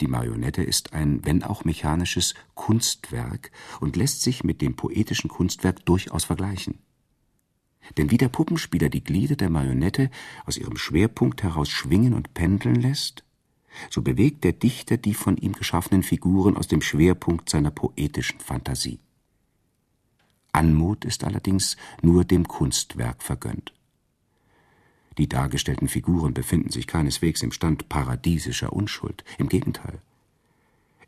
Die 0.00 0.08
Marionette 0.08 0.62
ist 0.62 0.92
ein, 0.92 1.24
wenn 1.24 1.42
auch 1.42 1.64
mechanisches, 1.64 2.34
Kunstwerk 2.54 3.50
und 3.80 3.96
lässt 3.96 4.22
sich 4.22 4.44
mit 4.44 4.60
dem 4.60 4.76
poetischen 4.76 5.30
Kunstwerk 5.30 5.84
durchaus 5.86 6.24
vergleichen. 6.24 6.78
Denn 7.96 8.10
wie 8.10 8.18
der 8.18 8.28
Puppenspieler 8.28 8.88
die 8.88 9.04
Glieder 9.04 9.36
der 9.36 9.48
Marionette 9.48 10.10
aus 10.44 10.58
ihrem 10.58 10.76
Schwerpunkt 10.76 11.42
heraus 11.42 11.70
schwingen 11.70 12.14
und 12.14 12.34
pendeln 12.34 12.74
lässt, 12.74 13.24
so 13.90 14.02
bewegt 14.02 14.44
der 14.44 14.52
Dichter 14.52 14.96
die 14.96 15.14
von 15.14 15.36
ihm 15.36 15.52
geschaffenen 15.52 16.02
Figuren 16.02 16.56
aus 16.56 16.66
dem 16.66 16.82
Schwerpunkt 16.82 17.48
seiner 17.48 17.70
poetischen 17.70 18.40
Fantasie. 18.40 18.98
Anmut 20.52 21.04
ist 21.04 21.24
allerdings 21.24 21.76
nur 22.02 22.24
dem 22.24 22.48
Kunstwerk 22.48 23.22
vergönnt. 23.22 23.75
Die 25.18 25.28
dargestellten 25.28 25.88
Figuren 25.88 26.34
befinden 26.34 26.70
sich 26.70 26.86
keineswegs 26.86 27.42
im 27.42 27.52
Stand 27.52 27.88
paradiesischer 27.88 28.72
Unschuld, 28.72 29.24
im 29.38 29.48
Gegenteil. 29.48 30.00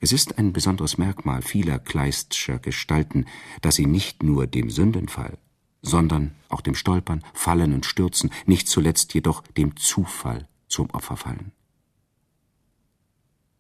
Es 0.00 0.12
ist 0.12 0.38
ein 0.38 0.52
besonderes 0.52 0.96
Merkmal 0.96 1.42
vieler 1.42 1.78
Kleistscher 1.78 2.58
Gestalten, 2.58 3.26
dass 3.60 3.74
sie 3.74 3.86
nicht 3.86 4.22
nur 4.22 4.46
dem 4.46 4.70
Sündenfall, 4.70 5.36
sondern 5.82 6.34
auch 6.48 6.60
dem 6.60 6.74
Stolpern, 6.74 7.24
Fallen 7.34 7.74
und 7.74 7.84
Stürzen, 7.84 8.30
nicht 8.46 8.68
zuletzt 8.68 9.12
jedoch 9.14 9.42
dem 9.56 9.76
Zufall 9.76 10.48
zum 10.68 10.88
Opfer 10.90 11.16
fallen. 11.16 11.52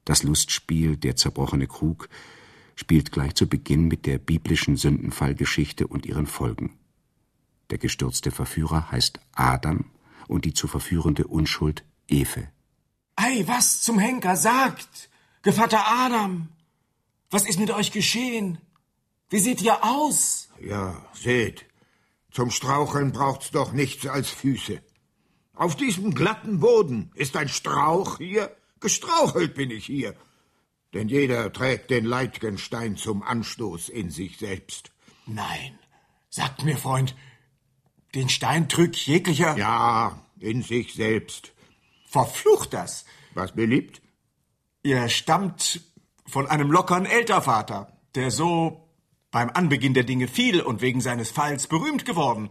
Das 0.04 0.22
Lustspiel 0.22 0.96
Der 0.96 1.16
zerbrochene 1.16 1.66
Krug 1.66 2.08
spielt 2.76 3.12
gleich 3.12 3.34
zu 3.34 3.48
Beginn 3.48 3.88
mit 3.88 4.06
der 4.06 4.18
biblischen 4.18 4.76
Sündenfallgeschichte 4.76 5.86
und 5.86 6.06
ihren 6.06 6.26
Folgen. 6.26 6.78
Der 7.70 7.78
gestürzte 7.78 8.30
Verführer 8.30 8.90
heißt 8.90 9.20
Adam 9.32 9.84
und 10.28 10.44
die 10.44 10.54
zu 10.54 10.68
verführende 10.68 11.26
Unschuld 11.26 11.84
Efe. 12.06 12.48
Ei, 13.16 13.42
was 13.46 13.80
zum 13.82 13.98
Henker 13.98 14.36
sagt! 14.36 15.10
Gevatter 15.42 15.84
Adam! 15.86 16.50
Was 17.30 17.48
ist 17.48 17.58
mit 17.58 17.70
euch 17.70 17.90
geschehen? 17.90 18.58
Wie 19.28 19.40
seht 19.40 19.60
ihr 19.60 19.84
aus? 19.84 20.48
Ja, 20.60 21.04
seht. 21.12 21.66
Zum 22.30 22.50
Straucheln 22.50 23.10
braucht's 23.12 23.50
doch 23.50 23.72
nichts 23.72 24.06
als 24.06 24.30
Füße. 24.30 24.80
Auf 25.54 25.74
diesem 25.74 26.14
glatten 26.14 26.60
Boden 26.60 27.10
ist 27.14 27.36
ein 27.36 27.48
Strauch 27.48 28.18
hier 28.18 28.54
Gestrauchelt 28.80 29.54
bin 29.54 29.70
ich 29.70 29.86
hier. 29.86 30.14
Denn 30.94 31.08
jeder 31.08 31.52
trägt 31.52 31.90
den 31.90 32.04
Leitgenstein 32.04 32.96
zum 32.96 33.22
Anstoß 33.22 33.88
in 33.88 34.10
sich 34.10 34.38
selbst. 34.38 34.90
Nein, 35.26 35.78
sagt 36.30 36.64
mir, 36.64 36.76
Freund, 36.76 37.14
den 38.14 38.28
Stein 38.28 38.68
trügt 38.68 38.96
jeglicher. 38.96 39.56
Ja, 39.56 40.20
in 40.38 40.62
sich 40.62 40.94
selbst. 40.94 41.52
Verflucht 42.06 42.72
das. 42.72 43.04
Was 43.34 43.52
beliebt? 43.52 44.00
Ihr 44.82 45.08
stammt 45.08 45.80
von 46.26 46.46
einem 46.46 46.70
lockeren 46.70 47.06
Ältervater, 47.06 47.92
der 48.14 48.30
so 48.30 48.88
beim 49.30 49.50
Anbeginn 49.50 49.94
der 49.94 50.04
Dinge 50.04 50.28
fiel 50.28 50.60
und 50.60 50.80
wegen 50.80 51.00
seines 51.00 51.30
Falls 51.30 51.66
berühmt 51.66 52.04
geworden. 52.04 52.48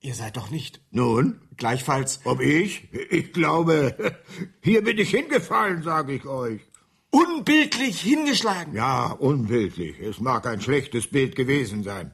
Ihr 0.00 0.14
seid 0.14 0.36
doch 0.36 0.50
nicht. 0.50 0.80
Nun? 0.90 1.40
Gleichfalls. 1.56 2.20
Ob 2.24 2.40
ich? 2.40 2.88
Ich 3.10 3.32
glaube, 3.32 4.18
hier 4.62 4.84
bin 4.84 4.98
ich 4.98 5.10
hingefallen, 5.10 5.82
sage 5.82 6.14
ich 6.14 6.26
euch. 6.26 6.60
Unbildlich 7.10 8.00
hingeschlagen? 8.00 8.74
Ja, 8.74 9.06
unbildlich. 9.06 9.98
Es 10.00 10.20
mag 10.20 10.46
ein 10.46 10.60
schlechtes 10.60 11.06
Bild 11.06 11.36
gewesen 11.36 11.84
sein. 11.84 12.12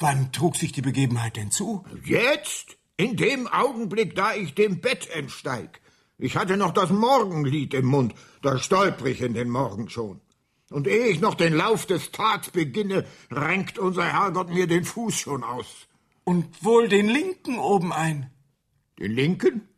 Wann 0.00 0.32
trug 0.32 0.56
sich 0.56 0.72
die 0.72 0.80
Begebenheit 0.80 1.36
denn 1.36 1.50
zu? 1.50 1.84
Jetzt? 2.04 2.78
In 2.96 3.16
dem 3.16 3.46
Augenblick, 3.46 4.14
da 4.14 4.34
ich 4.34 4.54
dem 4.54 4.80
Bett 4.80 5.08
entsteig. 5.10 5.80
Ich 6.18 6.36
hatte 6.36 6.56
noch 6.56 6.72
das 6.72 6.90
Morgenlied 6.90 7.74
im 7.74 7.86
Mund, 7.86 8.14
da 8.42 8.58
stolper 8.58 9.06
ich 9.06 9.20
in 9.20 9.34
den 9.34 9.50
Morgen 9.50 9.88
schon. 9.88 10.20
Und 10.70 10.86
ehe 10.86 11.06
ich 11.06 11.20
noch 11.20 11.34
den 11.34 11.54
Lauf 11.54 11.84
des 11.86 12.12
Tags 12.12 12.50
beginne, 12.50 13.06
renkt 13.30 13.78
unser 13.78 14.04
Herrgott 14.04 14.50
mir 14.50 14.66
den 14.66 14.84
Fuß 14.84 15.14
schon 15.18 15.44
aus. 15.44 15.88
Und 16.24 16.64
wohl 16.64 16.88
den 16.88 17.08
linken 17.08 17.58
oben 17.58 17.92
ein. 17.92 18.30
Den 18.98 19.12
linken? 19.12 19.68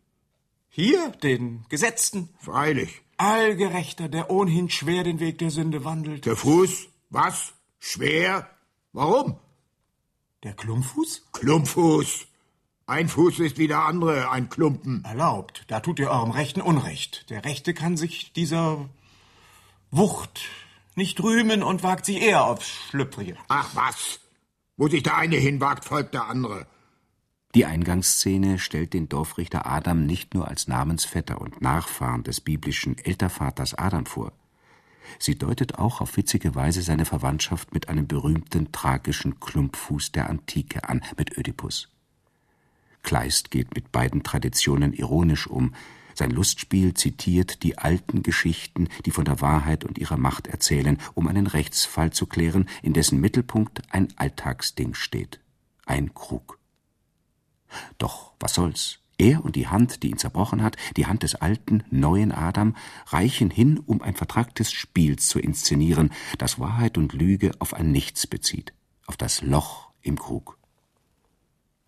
Hier, 0.68 1.10
den 1.22 1.64
Gesetzten. 1.68 2.28
Freilich. 2.38 3.02
Allgerechter, 3.16 4.08
der 4.08 4.30
ohnehin 4.30 4.70
schwer 4.70 5.04
den 5.04 5.20
Weg 5.20 5.38
der 5.38 5.50
Sünde 5.50 5.84
wandelt. 5.84 6.26
Der 6.26 6.36
Fuß? 6.36 6.88
Was? 7.10 7.54
Schwer? 7.78 8.48
Warum? 8.92 9.38
Der 10.42 10.54
Klumpfuß? 10.54 11.28
Klumpfuß. 11.32 12.26
Ein 12.86 13.08
Fuß 13.08 13.38
ist 13.38 13.58
wie 13.58 13.68
der 13.68 13.84
andere, 13.84 14.30
ein 14.30 14.48
Klumpen. 14.48 15.04
Erlaubt, 15.04 15.64
da 15.68 15.78
tut 15.78 16.00
ihr 16.00 16.10
eurem 16.10 16.32
Rechten 16.32 16.60
Unrecht. 16.60 17.30
Der 17.30 17.44
Rechte 17.44 17.74
kann 17.74 17.96
sich 17.96 18.32
dieser 18.32 18.88
Wucht 19.92 20.40
nicht 20.96 21.22
rühmen 21.22 21.62
und 21.62 21.84
wagt 21.84 22.04
sie 22.04 22.18
eher 22.18 22.44
aufs 22.44 22.68
Schlüpfrige. 22.68 23.36
Ach 23.48 23.70
was, 23.74 24.18
wo 24.76 24.88
sich 24.88 25.04
der 25.04 25.16
eine 25.16 25.36
hinwagt, 25.36 25.84
folgt 25.84 26.14
der 26.14 26.26
andere. 26.26 26.66
Die 27.54 27.64
Eingangsszene 27.64 28.58
stellt 28.58 28.94
den 28.94 29.08
Dorfrichter 29.08 29.66
Adam 29.66 30.06
nicht 30.06 30.34
nur 30.34 30.48
als 30.48 30.66
Namensvetter 30.66 31.40
und 31.40 31.60
Nachfahren 31.60 32.24
des 32.24 32.40
biblischen 32.40 32.98
Ältervaters 32.98 33.74
Adam 33.74 34.06
vor. 34.06 34.32
Sie 35.18 35.36
deutet 35.36 35.78
auch 35.78 36.00
auf 36.00 36.16
witzige 36.16 36.54
Weise 36.54 36.82
seine 36.82 37.04
Verwandtschaft 37.04 37.74
mit 37.74 37.88
einem 37.88 38.06
berühmten 38.06 38.72
tragischen 38.72 39.40
Klumpfuß 39.40 40.12
der 40.12 40.28
Antike 40.28 40.88
an, 40.88 41.02
mit 41.16 41.36
Ödipus. 41.36 41.88
Kleist 43.02 43.50
geht 43.50 43.74
mit 43.74 43.92
beiden 43.92 44.22
Traditionen 44.22 44.92
ironisch 44.92 45.46
um, 45.46 45.74
sein 46.14 46.30
Lustspiel 46.30 46.94
zitiert 46.94 47.62
die 47.62 47.78
alten 47.78 48.22
Geschichten, 48.22 48.88
die 49.06 49.10
von 49.10 49.24
der 49.24 49.40
Wahrheit 49.40 49.84
und 49.84 49.98
ihrer 49.98 50.18
Macht 50.18 50.46
erzählen, 50.46 50.98
um 51.14 51.26
einen 51.26 51.46
Rechtsfall 51.46 52.12
zu 52.12 52.26
klären, 52.26 52.68
in 52.82 52.92
dessen 52.92 53.20
Mittelpunkt 53.20 53.82
ein 53.90 54.08
Alltagsding 54.16 54.94
steht. 54.94 55.40
Ein 55.86 56.14
Krug. 56.14 56.58
Doch 57.98 58.32
was 58.38 58.54
soll's? 58.54 59.01
Er 59.18 59.44
und 59.44 59.56
die 59.56 59.68
Hand, 59.68 60.02
die 60.02 60.10
ihn 60.10 60.18
zerbrochen 60.18 60.62
hat, 60.62 60.76
die 60.96 61.06
Hand 61.06 61.22
des 61.22 61.34
alten, 61.34 61.84
neuen 61.90 62.32
Adam, 62.32 62.74
reichen 63.06 63.50
hin, 63.50 63.78
um 63.78 64.02
ein 64.02 64.14
Vertrag 64.14 64.54
des 64.54 64.72
Spiels 64.72 65.28
zu 65.28 65.38
inszenieren, 65.38 66.10
das 66.38 66.58
Wahrheit 66.58 66.98
und 66.98 67.12
Lüge 67.12 67.52
auf 67.58 67.74
ein 67.74 67.92
Nichts 67.92 68.26
bezieht, 68.26 68.72
auf 69.06 69.16
das 69.16 69.42
Loch 69.42 69.90
im 70.02 70.18
Krug. 70.18 70.58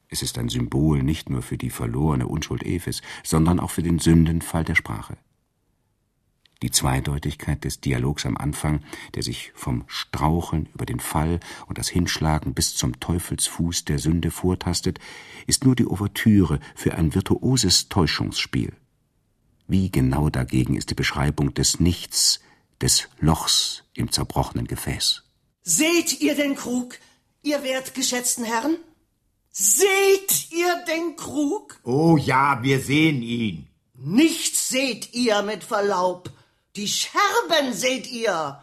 Es 0.09 0.23
ist 0.23 0.39
ein 0.39 0.49
Symbol 0.49 1.03
nicht 1.03 1.29
nur 1.29 1.43
für 1.43 1.59
die 1.59 1.71
verlorene 1.71 2.29
Unschuld 2.29 2.63
Eves, 2.63 3.03
sondern 3.25 3.59
auch 3.59 3.71
für 3.71 3.83
den 3.83 3.99
Sündenfall 3.99 4.65
der 4.65 4.77
Sprache. 4.77 5.17
Die 6.63 6.71
Zweideutigkeit 6.71 7.65
des 7.65 7.81
Dialogs 7.81 8.25
am 8.27 8.37
Anfang, 8.37 8.83
der 9.15 9.23
sich 9.23 9.53
vom 9.55 9.85
Straucheln 9.87 10.69
über 10.75 10.87
den 10.87 11.01
Fall 11.01 11.41
und 11.67 11.79
das 11.79 11.89
Hinschlagen 11.89 12.55
bis 12.55 12.75
zum 12.75 13.01
Teufelsfuß 13.01 13.85
der 13.85 13.99
Sünde 13.99 14.31
vortastet, 14.31 14.99
ist 15.47 15.65
nur 15.65 15.77
die 15.77 15.87
Ouvertüre 15.87 16.61
für 16.75 16.95
ein 16.95 17.15
virtuoses 17.15 17.89
Täuschungsspiel. 17.89 18.73
Wie 19.67 19.91
genau 19.91 20.31
dagegen 20.31 20.77
ist 20.77 20.91
die 20.91 20.95
Beschreibung 20.95 21.55
des 21.55 21.81
Nichts, 21.81 22.41
des 22.81 23.09
Lochs 23.19 23.85
im 23.95 24.13
zerbrochenen 24.13 24.67
Gefäß. 24.67 25.23
Seht 25.63 26.21
ihr 26.21 26.35
den 26.35 26.55
Krug, 26.55 26.99
ihr 27.43 27.63
wertgeschätzten 27.63 28.45
Herren? 28.45 28.77
Seht 29.51 30.51
ihr 30.51 30.85
den 30.87 31.17
Krug? 31.17 31.81
Oh 31.85 32.17
ja, 32.17 32.63
wir 32.63 32.81
sehen 32.81 33.23
ihn. 33.23 33.69
Nichts 33.95 34.69
seht 34.69 35.15
ihr 35.15 35.43
mit 35.43 35.65
Verlaub. 35.65 36.31
Die 36.77 36.89
Scherben 36.89 37.73
seht 37.73 38.07
ihr. 38.07 38.61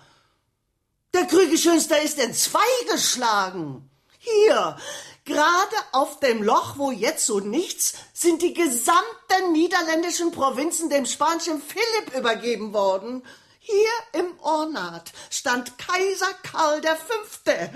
Der 1.13 1.25
Krügelschönster 1.25 2.01
ist 2.01 2.19
in 2.19 2.33
zwei 2.33 2.59
geschlagen. 2.89 3.89
Hier, 4.19 4.77
gerade 5.25 5.75
auf 5.91 6.19
dem 6.19 6.43
Loch, 6.43 6.77
wo 6.77 6.91
jetzt 6.91 7.25
so 7.25 7.39
nichts, 7.39 7.95
sind 8.13 8.41
die 8.41 8.53
gesamten 8.53 9.51
niederländischen 9.51 10.31
Provinzen 10.31 10.89
dem 10.89 11.05
spanischen 11.05 11.61
Philipp 11.61 12.15
übergeben 12.17 12.73
worden. 12.73 13.23
Hier 13.59 13.89
im 14.13 14.39
Ornat 14.39 15.11
stand 15.29 15.77
Kaiser 15.77 16.33
Karl 16.43 16.81
der 16.81 16.95
Fünfte 16.95 17.71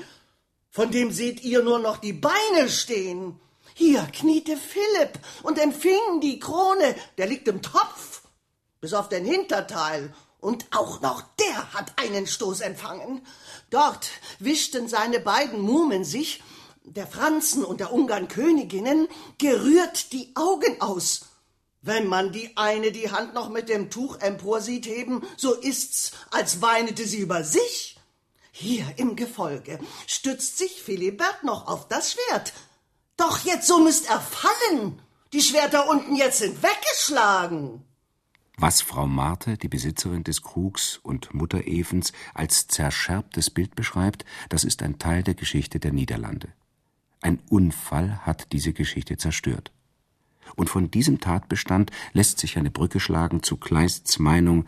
von 0.76 0.92
dem 0.92 1.10
seht 1.10 1.42
ihr 1.42 1.64
nur 1.64 1.80
noch 1.80 1.96
die 1.96 2.12
Beine 2.12 2.68
stehen. 2.68 3.40
Hier 3.76 4.06
kniete 4.12 4.58
Philipp 4.58 5.18
und 5.42 5.58
empfing 5.58 6.20
die 6.20 6.38
Krone, 6.38 6.96
der 7.18 7.28
liegt 7.28 7.48
im 7.48 7.62
Topf, 7.62 8.24
bis 8.82 8.94
auf 8.94 9.08
den 9.08 9.24
Hinterteil, 9.24 10.14
und 10.46 10.68
auch 10.78 11.02
noch 11.02 11.24
der 11.40 11.74
hat 11.74 11.94
einen 12.00 12.28
Stoß 12.28 12.62
empfangen. 12.62 13.26
Dort 13.72 14.08
wischten 14.38 14.88
seine 14.88 15.20
beiden 15.20 15.60
Mumen 15.60 16.06
sich, 16.06 16.44
der 16.84 17.08
Franzen 17.08 17.66
und 17.66 17.80
der 17.80 17.92
Ungarn 17.92 18.28
Königinnen, 18.28 19.08
gerührt 19.40 20.14
die 20.14 20.36
Augen 20.36 20.80
aus. 20.82 21.22
Wenn 21.82 22.06
man 22.08 22.32
die 22.32 22.56
eine 22.58 22.92
die 22.92 23.12
Hand 23.12 23.34
noch 23.34 23.50
mit 23.50 23.70
dem 23.70 23.90
Tuch 23.90 24.20
emporsieht 24.20 24.86
heben, 24.86 25.24
so 25.36 25.56
ist's, 25.56 26.12
als 26.30 26.62
weinete 26.62 27.08
sie 27.08 27.18
über 27.18 27.44
sich. 27.44 27.98
Hier 28.52 28.86
im 28.98 29.16
Gefolge 29.16 29.80
stützt 30.06 30.60
sich 30.60 30.80
Philibert 30.84 31.44
noch 31.44 31.68
auf 31.68 31.88
das 31.88 32.12
Schwert. 32.12 32.54
Doch 33.18 33.40
jetzt 33.40 33.66
so 33.66 33.80
müsst 33.80 34.08
er 34.10 34.22
fallen. 34.22 35.02
Die 35.34 35.42
Schwerter 35.42 35.90
unten 35.90 36.16
jetzt 36.16 36.38
sind 36.38 36.62
weggeschlagen. 36.62 37.84
Was 38.58 38.82
Frau 38.82 39.06
Marte, 39.06 39.58
die 39.58 39.68
Besitzerin 39.68 40.24
des 40.24 40.42
Krugs 40.42 41.00
und 41.04 41.34
Mutter 41.34 41.68
Evens, 41.68 42.14
als 42.34 42.68
zerscherbtes 42.68 43.50
Bild 43.50 43.76
beschreibt, 43.76 44.24
das 44.50 44.64
ist 44.64 44.82
ein 44.82 44.98
Teil 44.98 45.24
der 45.24 45.34
Geschichte 45.34 45.80
der 45.80 45.92
Niederlande. 45.92 46.48
Ein 47.22 47.40
Unfall 47.50 48.20
hat 48.26 48.52
diese 48.54 48.72
Geschichte 48.72 49.18
zerstört. 49.18 49.72
Und 50.56 50.70
von 50.70 50.90
diesem 50.90 51.20
Tatbestand 51.20 51.92
lässt 52.14 52.40
sich 52.40 52.58
eine 52.58 52.72
Brücke 52.72 53.00
schlagen 53.00 53.44
zu 53.44 53.58
Kleists 53.58 54.20
Meinung, 54.20 54.66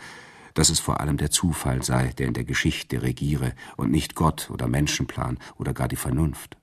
dass 0.53 0.70
es 0.70 0.79
vor 0.79 1.00
allem 1.00 1.17
der 1.17 1.29
Zufall 1.29 1.84
sei, 1.84 2.08
der 2.17 2.27
in 2.27 2.34
der 2.34 2.44
Geschichte 2.44 3.03
regiere 3.03 3.53
und 3.77 3.91
nicht 3.91 4.15
Gott 4.15 4.50
oder 4.50 4.67
Menschenplan 4.67 5.38
oder 5.58 5.74
gar 5.74 5.88
die 5.88 5.96
Vernunft. 5.96 6.58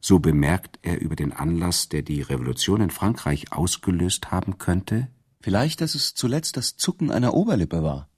So 0.00 0.18
bemerkt 0.18 0.78
er 0.82 1.00
über 1.00 1.16
den 1.16 1.32
Anlass, 1.32 1.88
der 1.88 2.02
die 2.02 2.22
Revolution 2.22 2.80
in 2.80 2.90
Frankreich 2.90 3.52
ausgelöst 3.52 4.30
haben 4.30 4.56
könnte, 4.56 5.08
Vielleicht, 5.40 5.80
dass 5.80 5.94
es 5.94 6.14
zuletzt 6.14 6.56
das 6.56 6.76
Zucken 6.76 7.10
einer 7.10 7.34
Oberlippe 7.34 7.82
war. 7.82 8.08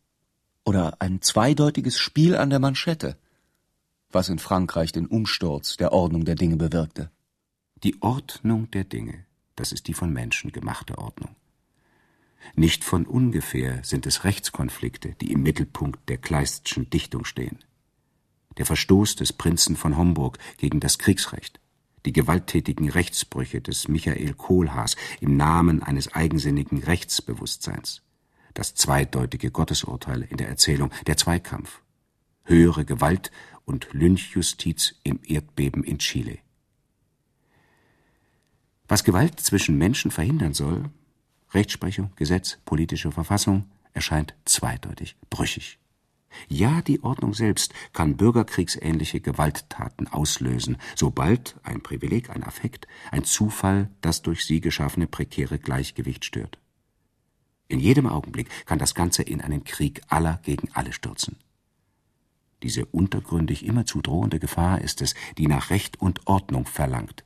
Oder 0.65 0.97
ein 1.01 1.23
zweideutiges 1.23 1.99
Spiel 1.99 2.37
an 2.37 2.51
der 2.51 2.59
Manschette, 2.59 3.17
was 4.11 4.29
in 4.29 4.39
Frankreich 4.39 4.93
den 4.93 5.07
Umsturz 5.07 5.77
der 5.77 5.93
Ordnung 5.93 6.25
der 6.25 6.35
Dinge 6.35 6.57
bewirkte. 6.57 7.11
Die 7.83 8.01
Ordnung 8.03 8.71
der 8.71 8.85
Dinge, 8.85 9.25
das 9.57 9.73
ist 9.73 9.89
die 9.89 9.95
von 9.95 10.13
Menschen 10.13 10.53
gemachte 10.53 10.99
Ordnung. 10.99 11.35
Nicht 12.55 12.85
von 12.85 13.07
ungefähr 13.07 13.83
sind 13.85 14.07
es 14.07 14.25
Rechtskonflikte, 14.25 15.15
die 15.21 15.33
im 15.33 15.43
Mittelpunkt 15.43 16.09
der 16.09 16.19
Kleistschen 16.19 16.91
Dichtung 16.91 17.25
stehen. 17.25 17.59
Der 18.57 18.67
Verstoß 18.67 19.17
des 19.17 19.33
Prinzen 19.33 19.77
von 19.77 19.97
Homburg 19.97 20.39
gegen 20.59 20.81
das 20.81 20.99
Kriegsrecht, 20.99 21.61
die 22.07 22.13
gewalttätigen 22.13 22.89
Rechtsbrüche 22.89 23.61
des 23.61 23.89
Michael 23.89 24.35
Kohlhaas 24.35 24.97
im 25.21 25.37
Namen 25.37 25.83
eines 25.83 26.15
eigensinnigen 26.15 26.83
Rechtsbewusstseins, 26.83 28.03
das 28.55 28.75
zweideutige 28.75 29.51
Gottesurteil 29.51 30.23
in 30.23 30.37
der 30.37 30.49
Erzählung 30.49 30.91
Der 31.07 31.17
Zweikampf, 31.17 31.81
höhere 32.45 32.85
Gewalt 32.85 33.31
und 33.65 33.89
Lynchjustiz 33.93 34.95
im 35.05 35.21
Erdbeben 35.25 35.85
in 35.85 35.99
Chile. 35.99 36.39
Was 38.89 39.05
Gewalt 39.05 39.41
zwischen 39.41 39.79
Menschen 39.79 40.11
verhindern 40.11 40.55
soll, 40.55 40.91
Rechtsprechung, 41.53 42.13
Gesetz, 42.17 42.59
politische 42.65 43.13
Verfassung, 43.13 43.71
erscheint 43.93 44.35
zweideutig, 44.45 45.17
brüchig. 45.31 45.79
Ja, 46.49 46.83
die 46.83 47.03
Ordnung 47.03 47.35
selbst 47.35 47.73
kann 47.93 48.17
bürgerkriegsähnliche 48.17 49.21
Gewalttaten 49.21 50.09
auslösen, 50.09 50.77
sobald 50.97 51.57
ein 51.63 51.83
Privileg, 51.83 52.31
ein 52.31 52.45
Affekt, 52.45 52.87
ein 53.11 53.25
Zufall 53.25 53.91
das 54.01 54.23
durch 54.23 54.45
sie 54.45 54.61
geschaffene 54.61 55.07
prekäre 55.07 55.59
Gleichgewicht 55.59 56.25
stört. 56.25 56.59
In 57.69 57.81
jedem 57.81 58.07
Augenblick 58.07 58.51
kann 58.67 58.79
das 58.79 58.95
Ganze 58.95 59.23
in 59.23 59.41
einen 59.41 59.65
Krieg 59.65 60.03
aller 60.09 60.41
gegen 60.43 60.69
alle 60.73 60.93
stürzen. 60.93 61.37
Diese 62.63 62.87
untergründig 62.87 63.65
immerzu 63.67 64.01
drohende 64.03 64.39
Gefahr 64.39 64.81
ist 64.83 65.03
es, 65.03 65.15
die 65.39 65.49
nach 65.49 65.71
Recht 65.71 66.01
und 66.01 66.27
Ordnung 66.27 66.67
verlangt. 66.67 67.25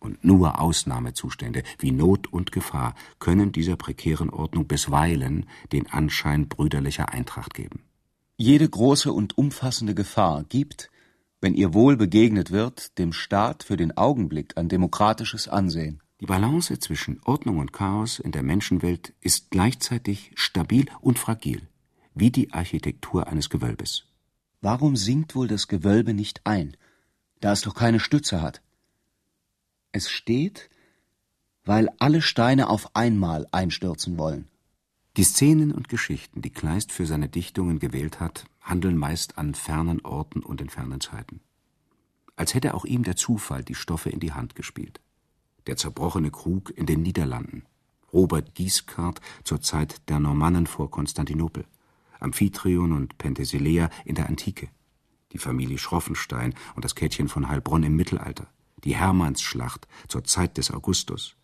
Und 0.00 0.24
nur 0.24 0.60
Ausnahmezustände 0.60 1.62
wie 1.78 1.90
Not 1.90 2.28
und 2.28 2.52
Gefahr 2.52 2.94
können 3.18 3.52
dieser 3.52 3.76
prekären 3.76 4.30
Ordnung 4.30 4.66
bisweilen 4.66 5.46
den 5.72 5.88
Anschein 5.88 6.48
brüderlicher 6.48 7.10
Eintracht 7.12 7.54
geben. 7.54 7.82
Jede 8.40 8.68
große 8.68 9.12
und 9.12 9.36
umfassende 9.36 9.96
Gefahr 9.96 10.44
gibt, 10.44 10.92
wenn 11.40 11.54
ihr 11.54 11.74
wohl 11.74 11.96
begegnet 11.96 12.52
wird, 12.52 12.96
dem 12.96 13.12
Staat 13.12 13.64
für 13.64 13.76
den 13.76 13.96
Augenblick 13.96 14.56
ein 14.56 14.68
demokratisches 14.68 15.48
Ansehen. 15.48 16.00
Die 16.20 16.26
Balance 16.26 16.78
zwischen 16.78 17.20
Ordnung 17.24 17.58
und 17.58 17.72
Chaos 17.72 18.20
in 18.20 18.30
der 18.30 18.44
Menschenwelt 18.44 19.12
ist 19.20 19.50
gleichzeitig 19.50 20.30
stabil 20.36 20.86
und 21.00 21.18
fragil, 21.18 21.66
wie 22.14 22.30
die 22.30 22.52
Architektur 22.52 23.26
eines 23.26 23.50
Gewölbes. 23.50 24.04
Warum 24.60 24.94
sinkt 24.94 25.34
wohl 25.34 25.48
das 25.48 25.66
Gewölbe 25.66 26.14
nicht 26.14 26.40
ein, 26.44 26.76
da 27.40 27.50
es 27.50 27.62
doch 27.62 27.74
keine 27.74 27.98
Stütze 27.98 28.40
hat? 28.40 28.62
Es 29.90 30.10
steht, 30.10 30.70
weil 31.64 31.90
alle 31.98 32.22
Steine 32.22 32.70
auf 32.70 32.94
einmal 32.94 33.48
einstürzen 33.50 34.16
wollen. 34.16 34.46
Die 35.18 35.24
Szenen 35.24 35.72
und 35.72 35.88
Geschichten, 35.88 36.42
die 36.42 36.52
Kleist 36.52 36.92
für 36.92 37.04
seine 37.04 37.28
Dichtungen 37.28 37.80
gewählt 37.80 38.20
hat, 38.20 38.44
handeln 38.60 38.96
meist 38.96 39.36
an 39.36 39.56
fernen 39.56 40.00
Orten 40.04 40.44
und 40.44 40.60
in 40.60 40.68
fernen 40.68 41.00
Zeiten. 41.00 41.40
Als 42.36 42.54
hätte 42.54 42.72
auch 42.72 42.84
ihm 42.84 43.02
der 43.02 43.16
Zufall 43.16 43.64
die 43.64 43.74
Stoffe 43.74 44.10
in 44.10 44.20
die 44.20 44.32
Hand 44.32 44.54
gespielt. 44.54 45.00
Der 45.66 45.76
zerbrochene 45.76 46.30
Krug 46.30 46.70
in 46.70 46.86
den 46.86 47.02
Niederlanden, 47.02 47.64
Robert 48.12 48.54
Guiscard 48.54 49.20
zur 49.42 49.60
Zeit 49.60 50.08
der 50.08 50.20
Normannen 50.20 50.68
vor 50.68 50.88
Konstantinopel, 50.88 51.66
Amphitryon 52.20 52.92
und 52.92 53.18
Penthesilea 53.18 53.90
in 54.04 54.14
der 54.14 54.28
Antike, 54.28 54.68
die 55.32 55.38
Familie 55.38 55.78
Schroffenstein 55.78 56.54
und 56.76 56.84
das 56.84 56.94
Käthchen 56.94 57.26
von 57.26 57.48
Heilbronn 57.48 57.82
im 57.82 57.96
Mittelalter, 57.96 58.46
die 58.84 58.94
Hermannsschlacht 58.94 59.88
zur 60.06 60.22
Zeit 60.22 60.58
des 60.58 60.70
Augustus, 60.70 61.34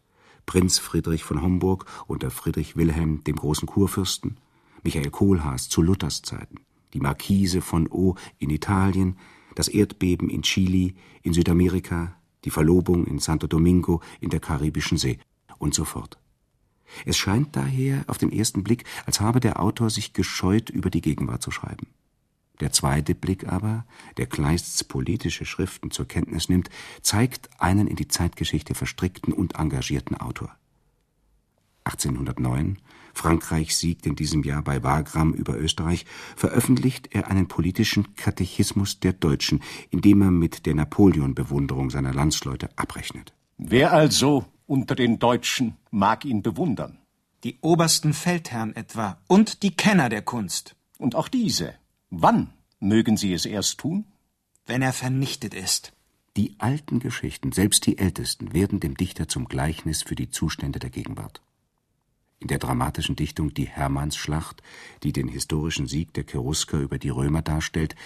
Prinz 0.46 0.78
Friedrich 0.78 1.24
von 1.24 1.42
Homburg 1.42 1.86
unter 2.06 2.30
Friedrich 2.30 2.76
Wilhelm 2.76 3.24
dem 3.24 3.36
großen 3.36 3.66
Kurfürsten, 3.66 4.36
Michael 4.82 5.10
Kohlhaas 5.10 5.68
zu 5.68 5.82
Luthers 5.82 6.22
Zeiten, 6.22 6.56
die 6.92 7.00
Markise 7.00 7.60
von 7.60 7.88
O 7.90 8.16
in 8.38 8.50
Italien, 8.50 9.16
das 9.54 9.68
Erdbeben 9.68 10.28
in 10.28 10.42
Chile, 10.42 10.94
in 11.22 11.32
Südamerika, 11.32 12.16
die 12.44 12.50
Verlobung 12.50 13.06
in 13.06 13.18
Santo 13.18 13.46
Domingo 13.46 14.00
in 14.20 14.30
der 14.30 14.40
Karibischen 14.40 14.98
See 14.98 15.18
und 15.58 15.74
so 15.74 15.84
fort. 15.84 16.18
Es 17.04 17.16
scheint 17.16 17.56
daher 17.56 18.04
auf 18.06 18.18
den 18.18 18.30
ersten 18.30 18.62
Blick, 18.62 18.84
als 19.06 19.20
habe 19.20 19.40
der 19.40 19.60
Autor 19.60 19.90
sich 19.90 20.12
gescheut, 20.12 20.70
über 20.70 20.90
die 20.90 21.00
Gegenwart 21.00 21.42
zu 21.42 21.50
schreiben. 21.50 21.86
Der 22.60 22.72
zweite 22.72 23.14
Blick 23.14 23.48
aber, 23.48 23.84
der 24.16 24.26
Kleists 24.26 24.84
politische 24.84 25.44
Schriften 25.44 25.90
zur 25.90 26.06
Kenntnis 26.06 26.48
nimmt, 26.48 26.70
zeigt 27.02 27.50
einen 27.58 27.88
in 27.88 27.96
die 27.96 28.08
Zeitgeschichte 28.08 28.74
verstrickten 28.74 29.32
und 29.32 29.56
engagierten 29.56 30.16
Autor. 30.16 30.54
1809, 31.84 32.78
Frankreich 33.12 33.76
siegt 33.76 34.06
in 34.06 34.16
diesem 34.16 34.42
Jahr 34.42 34.62
bei 34.62 34.82
Wagram 34.82 35.34
über 35.34 35.58
Österreich, 35.58 36.06
veröffentlicht 36.36 37.14
er 37.14 37.28
einen 37.28 37.46
politischen 37.46 38.14
Katechismus 38.16 39.00
der 39.00 39.12
Deutschen, 39.12 39.62
in 39.90 40.00
dem 40.00 40.22
er 40.22 40.30
mit 40.30 40.66
der 40.66 40.74
Napoleon-Bewunderung 40.74 41.90
seiner 41.90 42.14
Landsleute 42.14 42.70
abrechnet. 42.76 43.34
Wer 43.58 43.92
also 43.92 44.46
unter 44.66 44.94
den 44.94 45.18
Deutschen 45.18 45.76
mag 45.90 46.24
ihn 46.24 46.42
bewundern? 46.42 46.98
Die 47.44 47.58
obersten 47.60 48.14
Feldherren 48.14 48.74
etwa 48.74 49.18
und 49.28 49.62
die 49.62 49.76
Kenner 49.76 50.08
der 50.08 50.22
Kunst. 50.22 50.76
Und 50.98 51.14
auch 51.14 51.28
diese 51.28 51.74
Wann 52.16 52.52
mögen 52.78 53.16
Sie 53.16 53.32
es 53.32 53.44
erst 53.44 53.78
tun? 53.78 54.04
Wenn 54.66 54.82
er 54.82 54.92
vernichtet 54.92 55.52
ist. 55.52 55.92
Die 56.36 56.54
alten 56.58 57.00
Geschichten, 57.00 57.50
selbst 57.50 57.86
die 57.86 57.98
ältesten, 57.98 58.52
werden 58.54 58.78
dem 58.78 58.96
Dichter 58.96 59.26
zum 59.26 59.46
Gleichnis 59.46 60.04
für 60.04 60.14
die 60.14 60.30
Zustände 60.30 60.78
der 60.78 60.90
Gegenwart. 60.90 61.42
In 62.38 62.46
der 62.46 62.60
dramatischen 62.60 63.16
Dichtung 63.16 63.52
Die 63.52 63.66
Hermannsschlacht, 63.66 64.62
die 65.02 65.12
den 65.12 65.26
historischen 65.26 65.88
Sieg 65.88 66.14
der 66.14 66.22
Cherusker 66.24 66.78
über 66.78 66.98
die 66.98 67.08
Römer 67.08 67.42
darstellt, 67.42 67.96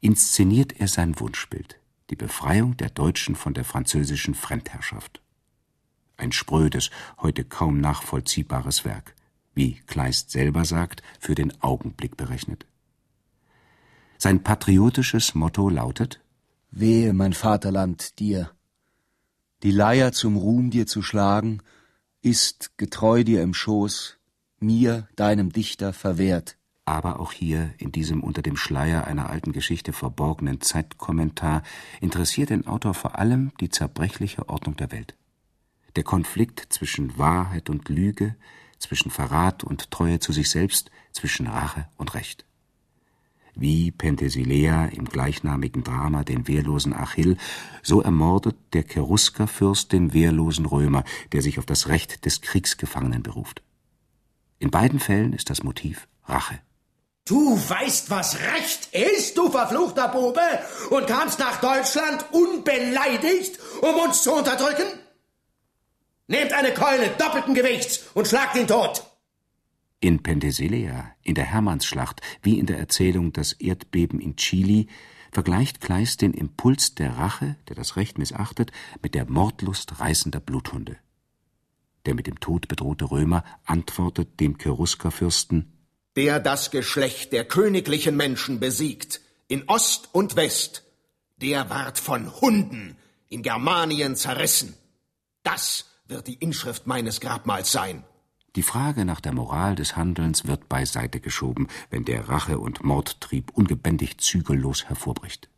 inszeniert 0.00 0.78
er 0.78 0.86
sein 0.86 1.18
Wunschbild, 1.18 1.80
die 2.10 2.16
Befreiung 2.16 2.76
der 2.76 2.90
Deutschen 2.90 3.34
von 3.34 3.54
der 3.54 3.64
französischen 3.64 4.36
Fremdherrschaft. 4.36 5.20
Ein 6.16 6.30
sprödes, 6.30 6.90
heute 7.20 7.42
kaum 7.42 7.80
nachvollziehbares 7.80 8.84
Werk, 8.84 9.16
wie 9.54 9.80
Kleist 9.88 10.30
selber 10.30 10.64
sagt, 10.64 11.02
für 11.18 11.34
den 11.34 11.60
Augenblick 11.60 12.16
berechnet. 12.16 12.64
Sein 14.20 14.42
patriotisches 14.42 15.36
Motto 15.36 15.68
lautet 15.68 16.20
Wehe, 16.72 17.12
mein 17.12 17.34
Vaterland, 17.34 18.18
dir. 18.18 18.50
Die 19.62 19.70
Leier 19.70 20.10
zum 20.10 20.36
Ruhm 20.36 20.70
dir 20.70 20.88
zu 20.88 21.02
schlagen, 21.02 21.62
ist, 22.20 22.76
getreu 22.78 23.22
dir 23.22 23.44
im 23.44 23.54
Schoß, 23.54 24.18
mir, 24.58 25.06
deinem 25.14 25.52
Dichter, 25.52 25.92
verwehrt. 25.92 26.58
Aber 26.84 27.20
auch 27.20 27.30
hier, 27.30 27.72
in 27.78 27.92
diesem 27.92 28.24
unter 28.24 28.42
dem 28.42 28.56
Schleier 28.56 29.06
einer 29.06 29.30
alten 29.30 29.52
Geschichte 29.52 29.92
verborgenen 29.92 30.60
Zeitkommentar, 30.60 31.62
interessiert 32.00 32.50
den 32.50 32.66
Autor 32.66 32.94
vor 32.94 33.20
allem 33.20 33.52
die 33.60 33.68
zerbrechliche 33.68 34.48
Ordnung 34.48 34.74
der 34.74 34.90
Welt. 34.90 35.14
Der 35.94 36.02
Konflikt 36.02 36.66
zwischen 36.70 37.18
Wahrheit 37.18 37.70
und 37.70 37.88
Lüge, 37.88 38.34
zwischen 38.80 39.12
Verrat 39.12 39.62
und 39.62 39.92
Treue 39.92 40.18
zu 40.18 40.32
sich 40.32 40.50
selbst, 40.50 40.90
zwischen 41.12 41.46
Rache 41.46 41.88
und 41.96 42.14
Recht 42.14 42.47
wie 43.58 43.90
Penthesilea 43.90 44.86
im 44.86 45.04
gleichnamigen 45.04 45.84
Drama 45.84 46.24
den 46.24 46.48
wehrlosen 46.48 46.94
Achill, 46.94 47.36
so 47.82 48.00
ermordet 48.00 48.56
der 48.72 48.84
Cheruskerfürst 48.84 49.92
den 49.92 50.14
wehrlosen 50.14 50.66
Römer, 50.66 51.04
der 51.32 51.42
sich 51.42 51.58
auf 51.58 51.66
das 51.66 51.88
Recht 51.88 52.24
des 52.24 52.40
Kriegsgefangenen 52.40 53.22
beruft. 53.22 53.62
In 54.58 54.70
beiden 54.70 55.00
Fällen 55.00 55.32
ist 55.32 55.50
das 55.50 55.62
Motiv 55.62 56.08
Rache. 56.24 56.60
Du 57.24 57.58
weißt, 57.68 58.08
was 58.10 58.38
Recht 58.38 58.88
ist, 58.92 59.36
du 59.36 59.50
verfluchter 59.50 60.08
Bube, 60.08 60.40
und 60.88 61.06
kamst 61.06 61.38
nach 61.38 61.60
Deutschland 61.60 62.24
unbeleidigt, 62.32 63.58
um 63.82 63.94
uns 63.96 64.22
zu 64.22 64.32
unterdrücken? 64.32 64.86
Nehmt 66.26 66.52
eine 66.52 66.72
Keule 66.72 67.10
doppelten 67.18 67.54
Gewichts 67.54 68.04
und 68.14 68.26
schlagt 68.26 68.56
ihn 68.56 68.66
tot. 68.66 69.07
In 70.00 70.22
Penthesilea, 70.22 71.16
in 71.22 71.34
der 71.34 71.44
Hermannsschlacht, 71.44 72.20
wie 72.42 72.58
in 72.58 72.66
der 72.66 72.78
Erzählung 72.78 73.32
Das 73.32 73.52
Erdbeben 73.52 74.20
in 74.20 74.36
Chili, 74.36 74.86
vergleicht 75.32 75.80
Kleist 75.80 76.22
den 76.22 76.32
Impuls 76.34 76.94
der 76.94 77.18
Rache, 77.18 77.56
der 77.68 77.74
das 77.74 77.96
Recht 77.96 78.16
missachtet, 78.16 78.70
mit 79.02 79.14
der 79.14 79.28
Mordlust 79.28 79.98
reißender 79.98 80.40
Bluthunde. 80.40 80.96
Der 82.06 82.14
mit 82.14 82.28
dem 82.28 82.38
Tod 82.38 82.68
bedrohte 82.68 83.10
Römer 83.10 83.44
antwortet 83.64 84.38
dem 84.38 84.56
Cheruskerfürsten 84.56 85.72
Der 86.16 86.38
das 86.38 86.70
Geschlecht 86.70 87.32
der 87.32 87.44
königlichen 87.44 88.16
Menschen 88.16 88.60
besiegt, 88.60 89.20
in 89.48 89.68
Ost 89.68 90.10
und 90.12 90.36
West, 90.36 90.84
der 91.38 91.70
ward 91.70 91.98
von 91.98 92.40
Hunden 92.40 92.96
in 93.28 93.42
Germanien 93.42 94.14
zerrissen. 94.14 94.74
Das 95.42 95.86
wird 96.06 96.28
die 96.28 96.34
Inschrift 96.34 96.86
meines 96.86 97.20
Grabmals 97.20 97.72
sein. 97.72 98.04
Die 98.58 98.64
Frage 98.64 99.04
nach 99.04 99.20
der 99.20 99.32
Moral 99.32 99.76
des 99.76 99.94
Handelns 99.94 100.48
wird 100.48 100.68
beiseite 100.68 101.20
geschoben, 101.20 101.68
wenn 101.90 102.04
der 102.04 102.28
Rache- 102.28 102.58
und 102.58 102.82
Mordtrieb 102.82 103.52
ungebändigt 103.54 104.20
zügellos 104.20 104.86
hervorbricht. 104.86 105.48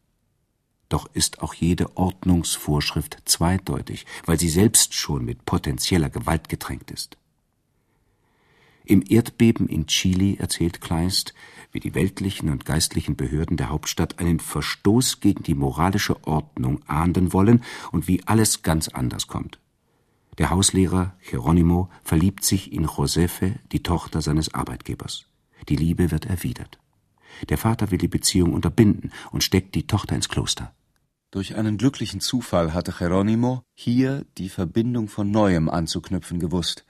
Doch 0.91 1.09
ist 1.15 1.41
auch 1.41 1.55
jede 1.55 1.97
Ordnungsvorschrift 1.97 3.23
zweideutig, 3.25 4.05
weil 4.27 4.39
sie 4.39 4.51
selbst 4.51 4.93
schon 4.93 5.25
mit 5.25 5.47
potenzieller 5.47 6.11
Gewalt 6.11 6.51
getränkt 6.51 6.91
ist. 6.91 7.17
Im 8.85 9.03
Erdbeben 9.09 9.67
in 9.67 9.87
Chile 9.87 10.39
erzählt 10.39 10.83
Kleist, 10.83 11.33
wie 11.73 11.81
die 11.81 11.95
weltlichen 11.95 12.51
und 12.51 12.67
geistlichen 12.67 13.17
Behörden 13.17 13.57
der 13.57 13.71
Hauptstadt 13.71 14.19
einen 14.19 14.41
Verstoß 14.41 15.21
gegen 15.21 15.43
die 15.43 15.55
moralische 15.55 16.23
Ordnung 16.27 16.87
ahnden 16.87 17.33
wollen 17.33 17.65
und 17.93 18.09
wie 18.09 18.23
alles 18.27 18.61
ganz 18.61 18.89
anders 18.89 19.27
kommt. 19.27 19.59
Der 20.41 20.49
Hauslehrer 20.49 21.13
Geronimo 21.29 21.91
verliebt 22.03 22.45
sich 22.45 22.73
in 22.73 22.85
Josefe, 22.85 23.57
die 23.73 23.83
Tochter 23.83 24.23
seines 24.23 24.55
Arbeitgebers. 24.55 25.27
Die 25.69 25.77
Liebe 25.77 26.11
wird 26.11 26.25
erwidert. 26.25 26.79
Der 27.51 27.59
Vater 27.59 27.91
will 27.91 27.99
die 27.99 28.09
Beziehung 28.09 28.55
unterbinden 28.55 29.13
und 29.33 29.45
steckt 29.45 29.75
die 29.75 29.87
Tochter 29.87 30.15
ins 30.15 30.31
Kloster. 30.31 30.73
Durch 31.31 31.57
einen 31.57 31.77
glücklichen 31.77 32.21
Zufall 32.21 32.73
hatte 32.73 32.91
Geronimo 32.91 33.65
hier 33.75 34.25
die 34.39 34.49
Verbindung 34.49 35.09
von 35.09 35.31
neuem 35.31 35.69
anzuknüpfen 35.69 36.41
gewusst 36.41 36.87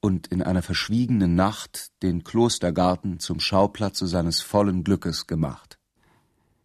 und 0.00 0.28
in 0.28 0.42
einer 0.42 0.62
verschwiegenen 0.62 1.34
Nacht 1.34 1.92
den 2.02 2.24
Klostergarten 2.24 3.18
zum 3.18 3.40
Schauplatze 3.40 4.06
seines 4.06 4.40
vollen 4.40 4.84
Glückes 4.84 5.26
gemacht. 5.26 5.78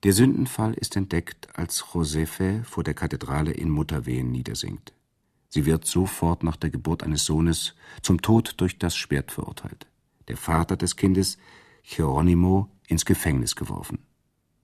Der 0.03 0.13
Sündenfall 0.13 0.75
ist 0.75 0.95
entdeckt, 0.95 1.49
als 1.57 1.83
Josefe 1.93 2.63
vor 2.63 2.85
der 2.85 2.93
Kathedrale 2.93 3.51
in 3.51 3.69
Mutterwehen 3.69 4.31
niedersinkt. 4.31 4.93
Sie 5.55 5.65
wird 5.65 5.85
sofort 5.85 6.43
nach 6.43 6.57
der 6.57 6.69
Geburt 6.69 7.01
eines 7.01 7.23
Sohnes 7.23 7.75
zum 8.01 8.21
Tod 8.21 8.55
durch 8.57 8.77
das 8.77 8.97
Schwert 8.97 9.31
verurteilt. 9.31 9.87
Der 10.27 10.35
Vater 10.35 10.75
des 10.75 10.97
Kindes, 10.97 11.37
Hieronymo, 11.81 12.69
ins 12.89 13.05
Gefängnis 13.05 13.55
geworfen. 13.55 13.99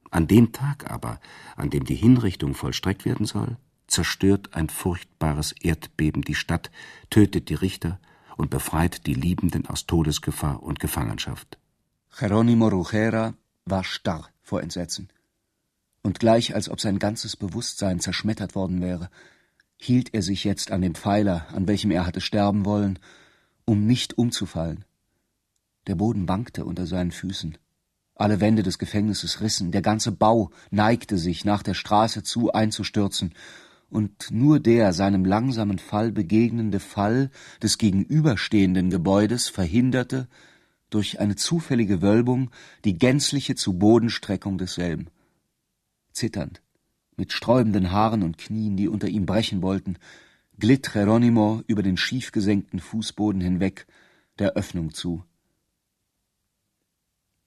An 0.10 0.28
dem 0.28 0.52
Tag 0.52 0.92
aber, 0.92 1.22
an 1.56 1.70
dem 1.70 1.86
die 1.86 1.96
Hinrichtung 1.96 2.56
vollstreckt 2.56 3.06
werden 3.06 3.26
soll, 3.26 3.56
zerstört 3.88 4.54
ein 4.54 4.68
furchtbares 4.68 5.54
Erdbeben 5.54 6.24
die 6.24 6.36
Stadt, 6.36 6.72
tötet 7.10 7.48
die 7.48 7.56
Richter 7.56 7.98
und 8.36 8.50
befreit 8.50 9.08
die 9.08 9.14
Liebenden 9.14 9.68
aus 9.68 9.86
Todesgefahr 9.86 10.62
und 10.62 10.82
Gefangenschaft. 10.82 11.58
Jeronimo 12.20 12.68
Rugera 12.68 13.34
war 13.64 13.86
starr 13.86 14.28
vor 14.42 14.62
Entsetzen. 14.62 15.08
Und 16.02 16.20
gleich 16.20 16.54
als 16.54 16.68
ob 16.68 16.82
sein 16.82 17.00
ganzes 17.00 17.38
Bewusstsein 17.38 18.02
zerschmettert 18.02 18.56
worden 18.56 18.82
wäre, 18.82 19.10
hielt 19.84 20.14
er 20.14 20.22
sich 20.22 20.44
jetzt 20.44 20.72
an 20.72 20.84
dem 20.84 20.94
Pfeiler, 20.94 21.48
an 21.54 21.68
welchem 21.68 21.90
er 21.90 22.06
hatte 22.06 22.22
sterben 22.22 22.66
wollen, 22.66 23.00
um 23.66 23.88
nicht 23.88 24.16
umzufallen. 24.16 24.86
Der 25.88 25.96
Boden 25.96 26.28
wankte 26.28 26.66
unter 26.66 26.86
seinen 26.86 27.10
Füßen. 27.10 27.58
Alle 28.14 28.40
Wände 28.40 28.62
des 28.62 28.78
Gefängnisses 28.78 29.42
rissen, 29.42 29.72
der 29.72 29.82
ganze 29.82 30.12
Bau 30.12 30.52
neigte 30.70 31.18
sich, 31.18 31.46
nach 31.46 31.64
der 31.64 31.74
Straße 31.74 32.22
zu 32.22 32.54
einzustürzen, 32.54 33.34
und 33.90 34.30
nur 34.30 34.60
der 34.60 34.94
seinem 34.94 35.26
langsamen 35.26 35.80
Fall 35.80 36.12
begegnende 36.12 36.80
Fall 36.80 37.32
des 37.62 37.80
gegenüberstehenden 37.80 38.92
Gebäudes 38.92 39.50
verhinderte 39.50 40.28
durch 40.92 41.20
eine 41.20 41.36
zufällige 41.36 42.04
Wölbung 42.04 42.52
die 42.86 43.00
gänzliche 43.00 43.56
Zu-Boden-Streckung 43.56 44.60
desselben. 44.60 45.10
Zitternd, 46.14 46.62
mit 47.22 47.34
sträubenden 47.34 47.92
Haaren 47.92 48.24
und 48.24 48.40
Knien, 48.40 48.76
die 48.76 48.88
unter 48.88 49.08
ihm 49.08 49.28
brechen 49.28 49.62
wollten, 49.62 49.98
glitt 50.58 50.92
Geronimo 50.92 51.62
über 51.68 51.84
den 51.84 51.96
schief 51.96 52.32
gesenkten 52.32 52.80
Fußboden 52.80 53.40
hinweg 53.40 53.86
der 54.40 54.54
Öffnung 54.54 54.92
zu. 54.92 55.24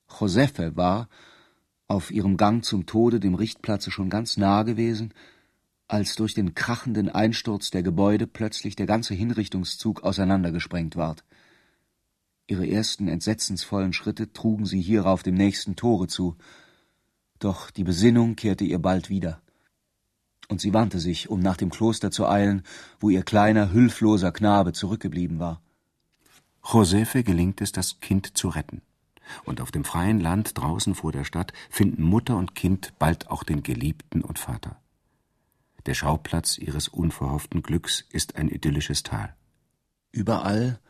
Josefe 0.09 0.77
war, 0.77 1.09
auf 1.89 2.13
ihrem 2.13 2.37
Gang 2.37 2.65
zum 2.65 2.87
Tode 2.87 3.19
dem 3.19 3.35
Richtplatze 3.35 3.91
schon 3.91 4.11
ganz 4.11 4.37
nahe 4.37 4.65
gewesen, 4.65 5.13
als 5.89 6.15
durch 6.15 6.35
den 6.35 6.55
krachenden 6.55 7.09
Einsturz 7.09 7.73
der 7.73 7.83
Gebäude 7.83 8.29
plötzlich 8.29 8.77
der 8.77 8.87
ganze 8.87 9.15
Hinrichtungszug 9.15 10.05
auseinandergesprengt 10.05 10.95
ward. 10.95 11.25
Ihre 12.47 12.69
ersten 12.69 13.09
entsetzensvollen 13.09 13.93
Schritte 13.93 14.33
trugen 14.33 14.67
sie 14.67 14.81
hierauf 14.81 15.25
dem 15.25 15.35
nächsten 15.35 15.75
Tore 15.75 16.07
zu, 16.07 16.37
doch 17.41 17.73
die 17.73 17.85
Besinnung 17.85 18.37
kehrte 18.37 18.63
ihr 18.63 18.79
bald 18.79 19.11
wieder 19.11 19.41
und 20.49 20.61
sie 20.61 20.75
wandte 20.75 20.99
sich, 20.99 21.29
um 21.29 21.41
nach 21.41 21.57
dem 21.57 21.71
Kloster 21.71 22.11
zu 22.11 22.29
eilen, 22.29 22.63
wo 23.01 23.11
ihr 23.11 23.23
kleiner, 23.23 23.73
hülfloser 23.73 24.33
Knabe 24.33 24.73
zurückgeblieben 24.73 25.39
war. 25.39 25.61
Josefe 26.65 27.23
gelingt 27.23 27.61
es, 27.61 27.73
das 27.73 28.01
Kind 28.01 28.37
zu 28.37 28.49
retten. 28.49 28.83
Und 29.45 29.61
auf 29.61 29.71
dem 29.71 29.85
freien 29.85 30.21
Land 30.21 30.59
draußen 30.59 30.95
vor 30.95 31.13
der 31.13 31.25
Stadt 31.25 31.53
finden 31.71 32.03
Mutter 32.03 32.37
und 32.37 32.55
Kind 32.55 32.93
bald 32.99 33.31
auch 33.31 33.43
den 33.43 33.63
Geliebten 33.63 34.23
und 34.23 34.39
Vater. 34.39 34.77
Der 35.87 35.95
Schauplatz 35.95 36.59
ihres 36.59 36.89
unverhofften 36.89 37.63
Glücks 37.63 38.05
ist 38.11 38.37
ein 38.37 38.49
idyllisches 38.49 39.03
Tal. 39.03 39.35
Überall, 40.13 40.81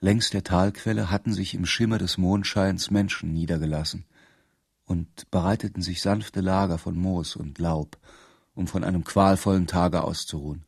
längs 0.00 0.30
der 0.30 0.44
Talquelle, 0.44 1.10
hatten 1.10 1.32
sich 1.32 1.54
im 1.54 1.64
Schimmer 1.64 1.98
des 1.98 2.18
Mondscheins 2.18 2.90
Menschen 2.90 3.32
niedergelassen 3.32 4.04
und 4.84 5.30
bereiteten 5.30 5.80
sich 5.80 6.02
sanfte 6.02 6.40
Lager 6.40 6.76
von 6.76 6.96
Moos 6.96 7.36
und 7.36 7.58
Laub, 7.58 7.96
um 8.54 8.66
von 8.66 8.84
einem 8.84 9.04
qualvollen 9.04 9.66
Tage 9.66 10.02
auszuruhen. 10.02 10.64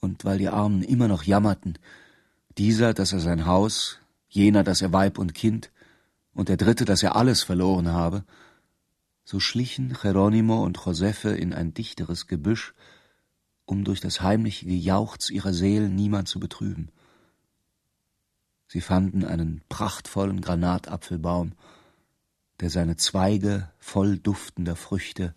Und 0.00 0.24
weil 0.24 0.38
die 0.38 0.48
Armen 0.48 0.82
immer 0.82 1.08
noch 1.08 1.22
jammerten, 1.22 1.78
dieser, 2.58 2.94
dass 2.94 3.12
er 3.12 3.20
sein 3.20 3.46
Haus, 3.46 3.98
jener, 4.28 4.62
dass 4.62 4.82
er 4.82 4.92
Weib 4.92 5.18
und 5.18 5.34
Kind, 5.34 5.70
und 6.34 6.48
der 6.48 6.56
dritte, 6.56 6.84
dass 6.84 7.02
er 7.02 7.16
alles 7.16 7.42
verloren 7.42 7.88
habe, 7.88 8.24
so 9.24 9.40
schlichen 9.40 9.96
Geronimo 10.00 10.62
und 10.62 10.78
Josefe 10.84 11.30
in 11.30 11.54
ein 11.54 11.72
dichteres 11.72 12.26
Gebüsch, 12.26 12.74
um 13.64 13.84
durch 13.84 14.00
das 14.00 14.20
heimliche 14.20 14.66
Gejauchz 14.66 15.30
ihrer 15.30 15.54
Seelen 15.54 15.94
niemand 15.94 16.28
zu 16.28 16.38
betrüben. 16.38 16.90
Sie 18.66 18.80
fanden 18.80 19.24
einen 19.24 19.62
prachtvollen 19.68 20.40
Granatapfelbaum, 20.40 21.52
der 22.60 22.70
seine 22.70 22.96
Zweige 22.96 23.70
voll 23.78 24.18
duftender 24.18 24.76
Früchte 24.76 25.34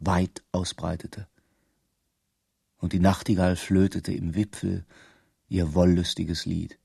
weit 0.00 0.42
ausbreitete. 0.52 1.28
Und 2.78 2.92
die 2.92 2.98
Nachtigall 2.98 3.56
flötete 3.56 4.12
im 4.12 4.34
Wipfel 4.34 4.84
ihr 5.48 5.74
wollüstiges 5.74 6.46
Lied. 6.46 6.78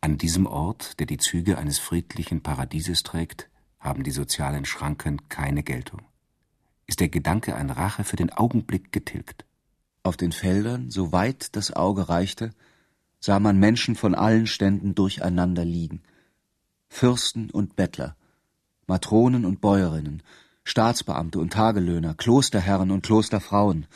An 0.00 0.18
diesem 0.18 0.46
Ort, 0.46 0.98
der 0.98 1.06
die 1.06 1.18
Züge 1.18 1.58
eines 1.58 1.78
friedlichen 1.78 2.42
Paradieses 2.42 3.02
trägt, 3.02 3.48
haben 3.78 4.02
die 4.02 4.10
sozialen 4.10 4.64
Schranken 4.64 5.28
keine 5.28 5.62
Geltung. 5.62 6.02
Ist 6.86 7.00
der 7.00 7.08
Gedanke 7.08 7.54
an 7.54 7.70
Rache 7.70 8.04
für 8.04 8.16
den 8.16 8.30
Augenblick 8.30 8.92
getilgt. 8.92 9.44
Auf 10.02 10.16
den 10.16 10.32
Feldern, 10.32 10.90
so 10.90 11.12
weit 11.12 11.54
das 11.54 11.72
Auge 11.72 12.08
reichte, 12.08 12.50
sah 13.20 13.40
man 13.40 13.58
Menschen 13.58 13.94
von 13.94 14.14
allen 14.14 14.46
Ständen 14.46 14.94
durcheinander 14.94 15.64
liegen. 15.64 16.02
Fürsten 16.88 17.50
und 17.50 17.76
Bettler, 17.76 18.16
Matronen 18.86 19.44
und 19.44 19.60
Bäuerinnen, 19.60 20.22
Staatsbeamte 20.68 21.38
und 21.38 21.54
Tagelöhner, 21.54 22.12
Klosterherren 22.12 22.90
und 22.90 23.02
Klosterfrauen, 23.02 23.86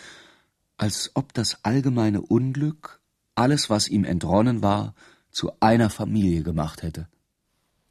als 0.78 1.10
ob 1.12 1.34
das 1.34 1.62
allgemeine 1.64 2.22
Unglück 2.22 3.00
alles, 3.34 3.68
was 3.68 3.88
ihm 3.88 4.04
entronnen 4.04 4.62
war, 4.62 4.94
zu 5.30 5.52
einer 5.60 5.90
Familie 5.90 6.42
gemacht 6.42 6.82
hätte. 6.82 7.08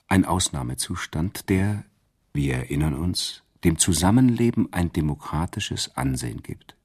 Ein 0.08 0.26
Ausnahmezustand, 0.26 1.48
der, 1.48 1.86
wir 2.34 2.56
erinnern 2.56 2.96
uns, 2.96 3.44
dem 3.64 3.78
Zusammenleben 3.78 4.74
ein 4.74 4.92
demokratisches 4.92 5.96
Ansehen 5.96 6.42
gibt. 6.42 6.76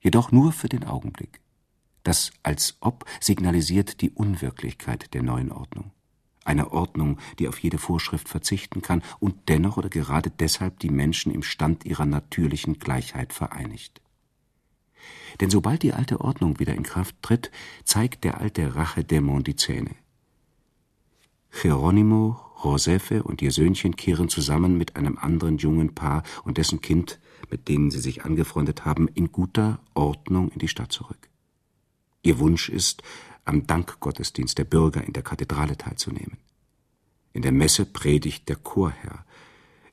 Jedoch 0.00 0.32
nur 0.32 0.50
für 0.52 0.68
den 0.68 0.82
Augenblick. 0.82 1.40
Das 2.02 2.32
als 2.42 2.76
ob 2.80 3.04
signalisiert 3.20 4.00
die 4.00 4.10
Unwirklichkeit 4.10 5.14
der 5.14 5.22
neuen 5.22 5.52
Ordnung 5.52 5.92
eine 6.44 6.72
Ordnung, 6.72 7.18
die 7.38 7.48
auf 7.48 7.58
jede 7.58 7.78
Vorschrift 7.78 8.28
verzichten 8.28 8.82
kann 8.82 9.02
und 9.18 9.48
dennoch 9.48 9.76
oder 9.76 9.88
gerade 9.88 10.30
deshalb 10.30 10.78
die 10.80 10.90
Menschen 10.90 11.32
im 11.32 11.42
Stand 11.42 11.84
ihrer 11.84 12.06
natürlichen 12.06 12.78
Gleichheit 12.78 13.32
vereinigt. 13.32 14.00
Denn 15.40 15.50
sobald 15.50 15.82
die 15.82 15.92
alte 15.92 16.20
Ordnung 16.20 16.58
wieder 16.58 16.74
in 16.74 16.82
Kraft 16.82 17.16
tritt, 17.22 17.50
zeigt 17.84 18.24
der 18.24 18.40
alte 18.40 18.74
Rachedämon 18.74 19.44
die 19.44 19.56
Zähne. 19.56 19.94
Geronimo, 21.62 22.40
Josefe 22.62 23.22
und 23.22 23.42
ihr 23.42 23.50
Söhnchen 23.50 23.96
kehren 23.96 24.28
zusammen 24.28 24.76
mit 24.76 24.96
einem 24.96 25.18
anderen 25.18 25.58
jungen 25.58 25.94
Paar 25.94 26.22
und 26.44 26.58
dessen 26.58 26.80
Kind, 26.80 27.18
mit 27.50 27.68
denen 27.68 27.90
sie 27.90 28.00
sich 28.00 28.24
angefreundet 28.24 28.84
haben, 28.84 29.08
in 29.08 29.32
guter 29.32 29.80
Ordnung 29.94 30.50
in 30.50 30.58
die 30.58 30.68
Stadt 30.68 30.92
zurück. 30.92 31.28
Ihr 32.22 32.38
Wunsch 32.38 32.68
ist, 32.68 33.02
am 33.44 33.66
Dankgottesdienst 33.66 34.58
der 34.58 34.64
Bürger 34.64 35.04
in 35.04 35.12
der 35.12 35.22
Kathedrale 35.22 35.76
teilzunehmen. 35.76 36.38
In 37.32 37.42
der 37.42 37.52
Messe 37.52 37.86
predigt 37.86 38.48
der 38.48 38.56
Chorherr. 38.56 39.24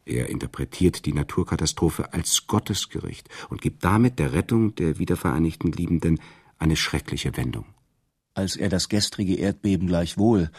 Er 0.05 0.29
interpretiert 0.29 1.05
die 1.05 1.13
Naturkatastrophe 1.13 2.13
als 2.13 2.47
Gottesgericht 2.47 3.29
und 3.49 3.61
gibt 3.61 3.83
damit 3.83 4.19
der 4.19 4.33
Rettung 4.33 4.73
der 4.75 4.99
wiedervereinigten 4.99 5.71
Liebenden 5.71 6.19
eine 6.57 6.75
schreckliche 6.75 7.35
Wendung. 7.37 7.65
Als 8.33 8.55
er 8.55 8.69
das 8.69 8.89
gestrige 8.89 9.35
Erdbeben 9.35 9.87
gleichwohl 9.87 10.51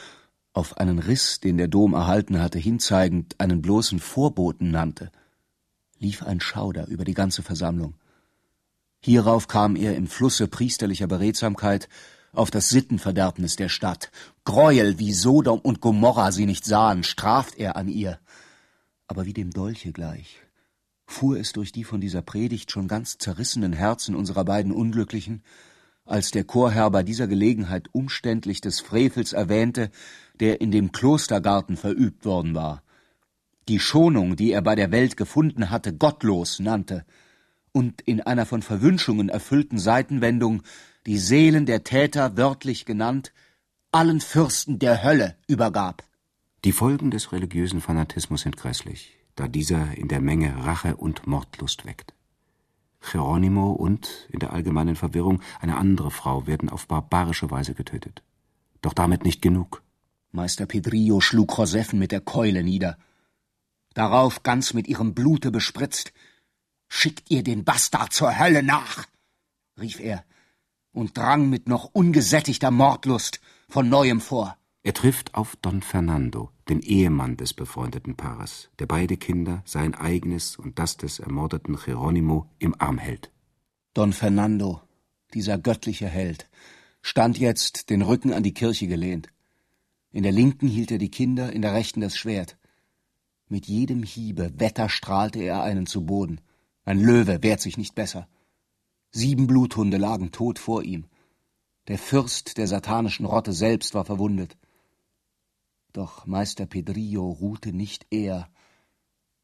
auf 0.52 0.76
einen 0.76 0.98
Riss, 0.98 1.40
den 1.40 1.56
der 1.56 1.68
Dom 1.68 1.94
erhalten 1.94 2.40
hatte, 2.40 2.58
hinzeigend 2.58 3.38
einen 3.38 3.62
bloßen 3.62 4.00
Vorboten 4.00 4.70
nannte, 4.70 5.10
lief 5.98 6.22
ein 6.22 6.40
Schauder 6.40 6.86
über 6.88 7.04
die 7.04 7.14
ganze 7.14 7.42
Versammlung. 7.42 7.94
Hierauf 9.00 9.46
kam 9.46 9.76
er 9.76 9.96
im 9.96 10.08
Flusse 10.08 10.48
priesterlicher 10.48 11.06
Beredsamkeit 11.06 11.88
auf 12.32 12.50
das 12.50 12.68
Sittenverderbnis 12.68 13.56
der 13.56 13.68
Stadt. 13.68 14.10
Greuel, 14.44 14.98
wie 14.98 15.12
Sodom 15.12 15.60
und 15.60 15.80
Gomorra 15.80 16.32
sie 16.32 16.46
nicht 16.46 16.64
sahen, 16.64 17.04
straft 17.04 17.56
er 17.56 17.76
an 17.76 17.88
ihr. 17.88 18.18
Aber 19.06 19.26
wie 19.26 19.32
dem 19.32 19.50
Dolche 19.50 19.92
gleich 19.92 20.40
fuhr 21.08 21.38
es 21.38 21.52
durch 21.52 21.72
die 21.72 21.84
von 21.84 22.00
dieser 22.00 22.22
Predigt 22.22 22.70
schon 22.70 22.86
ganz 22.86 23.16
zerrissenen 23.16 23.72
Herzen 23.72 24.14
unserer 24.14 24.44
beiden 24.44 24.72
Unglücklichen, 24.72 25.42
als 26.04 26.30
der 26.30 26.44
Chorherr 26.44 26.90
bei 26.90 27.02
dieser 27.02 27.26
Gelegenheit 27.26 27.88
umständlich 27.92 28.60
des 28.60 28.80
Frevels 28.80 29.32
erwähnte, 29.32 29.90
der 30.38 30.60
in 30.60 30.70
dem 30.70 30.92
Klostergarten 30.92 31.76
verübt 31.76 32.24
worden 32.24 32.54
war, 32.54 32.82
die 33.68 33.80
Schonung, 33.80 34.36
die 34.36 34.52
er 34.52 34.62
bei 34.62 34.74
der 34.74 34.90
Welt 34.90 35.16
gefunden 35.16 35.70
hatte, 35.70 35.94
gottlos 35.94 36.60
nannte 36.60 37.04
und 37.72 38.00
in 38.02 38.20
einer 38.20 38.46
von 38.46 38.62
Verwünschungen 38.62 39.28
erfüllten 39.28 39.78
Seitenwendung 39.78 40.62
die 41.08 41.16
Seelen 41.16 41.64
der 41.64 41.84
Täter 41.84 42.36
wörtlich 42.36 42.84
genannt 42.84 43.32
allen 43.92 44.20
Fürsten 44.20 44.78
der 44.78 45.02
Hölle 45.02 45.36
übergab. 45.46 46.04
Die 46.66 46.72
Folgen 46.72 47.10
des 47.10 47.32
religiösen 47.32 47.80
Fanatismus 47.80 48.42
sind 48.42 48.58
grässlich, 48.58 49.16
da 49.34 49.48
dieser 49.48 49.96
in 49.96 50.08
der 50.08 50.20
Menge 50.20 50.66
Rache 50.66 50.96
und 50.96 51.26
Mordlust 51.26 51.86
weckt. 51.86 52.12
Geronimo 53.00 53.70
und, 53.72 54.28
in 54.30 54.38
der 54.40 54.52
allgemeinen 54.52 54.96
Verwirrung, 54.96 55.40
eine 55.60 55.78
andere 55.78 56.10
Frau 56.10 56.46
werden 56.46 56.68
auf 56.68 56.86
barbarische 56.86 57.50
Weise 57.50 57.72
getötet. 57.72 58.22
Doch 58.82 58.92
damit 58.92 59.24
nicht 59.24 59.40
genug. 59.40 59.82
Meister 60.30 60.66
Pedrillo 60.66 61.22
schlug 61.22 61.56
Josefen 61.56 61.98
mit 61.98 62.12
der 62.12 62.20
Keule 62.20 62.62
nieder. 62.62 62.98
Darauf, 63.94 64.42
ganz 64.42 64.74
mit 64.74 64.86
ihrem 64.86 65.14
Blute 65.14 65.50
bespritzt, 65.50 66.12
schickt 66.86 67.30
ihr 67.30 67.42
den 67.42 67.64
Bastard 67.64 68.12
zur 68.12 68.38
Hölle 68.38 68.62
nach, 68.62 69.06
rief 69.78 70.00
er 70.00 70.22
und 70.92 71.16
drang 71.16 71.48
mit 71.48 71.68
noch 71.68 71.90
ungesättigter 71.92 72.70
Mordlust 72.70 73.40
von 73.68 73.88
neuem 73.88 74.20
vor. 74.20 74.56
Er 74.82 74.94
trifft 74.94 75.34
auf 75.34 75.56
Don 75.56 75.82
Fernando, 75.82 76.50
den 76.68 76.80
Ehemann 76.80 77.36
des 77.36 77.52
befreundeten 77.52 78.16
Paares, 78.16 78.70
der 78.78 78.86
beide 78.86 79.16
Kinder, 79.16 79.62
sein 79.64 79.94
eigenes 79.94 80.56
und 80.56 80.78
das 80.78 80.96
des 80.96 81.18
ermordeten 81.18 81.76
Geronimo, 81.76 82.46
im 82.58 82.74
Arm 82.80 82.98
hält. 82.98 83.30
Don 83.92 84.12
Fernando, 84.12 84.80
dieser 85.34 85.58
göttliche 85.58 86.06
Held, 86.06 86.48
stand 87.02 87.38
jetzt 87.38 87.90
den 87.90 88.02
Rücken 88.02 88.32
an 88.32 88.42
die 88.42 88.54
Kirche 88.54 88.86
gelehnt. 88.86 89.28
In 90.10 90.22
der 90.22 90.32
linken 90.32 90.68
hielt 90.68 90.90
er 90.90 90.98
die 90.98 91.10
Kinder, 91.10 91.52
in 91.52 91.62
der 91.62 91.74
rechten 91.74 92.00
das 92.00 92.16
Schwert. 92.16 92.56
Mit 93.48 93.66
jedem 93.66 94.02
Hiebe 94.02 94.52
wetterstrahlte 94.56 95.40
er 95.40 95.62
einen 95.62 95.86
zu 95.86 96.04
Boden. 96.04 96.40
Ein 96.84 97.00
Löwe 97.00 97.42
wehrt 97.42 97.60
sich 97.60 97.76
nicht 97.76 97.94
besser. 97.94 98.28
Sieben 99.10 99.46
Bluthunde 99.46 99.96
lagen 99.96 100.32
tot 100.32 100.58
vor 100.58 100.82
ihm. 100.82 101.06
Der 101.88 101.98
Fürst 101.98 102.58
der 102.58 102.66
satanischen 102.66 103.24
Rotte 103.24 103.52
selbst 103.52 103.94
war 103.94 104.04
verwundet. 104.04 104.56
Doch 105.92 106.26
Meister 106.26 106.66
Pedrillo 106.66 107.30
ruhte 107.30 107.72
nicht 107.72 108.06
eher, 108.10 108.50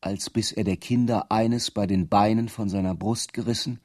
als 0.00 0.28
bis 0.28 0.52
er 0.52 0.64
der 0.64 0.76
Kinder 0.76 1.30
eines 1.32 1.70
bei 1.70 1.86
den 1.86 2.08
Beinen 2.08 2.48
von 2.48 2.68
seiner 2.68 2.94
Brust 2.94 3.32
gerissen 3.32 3.80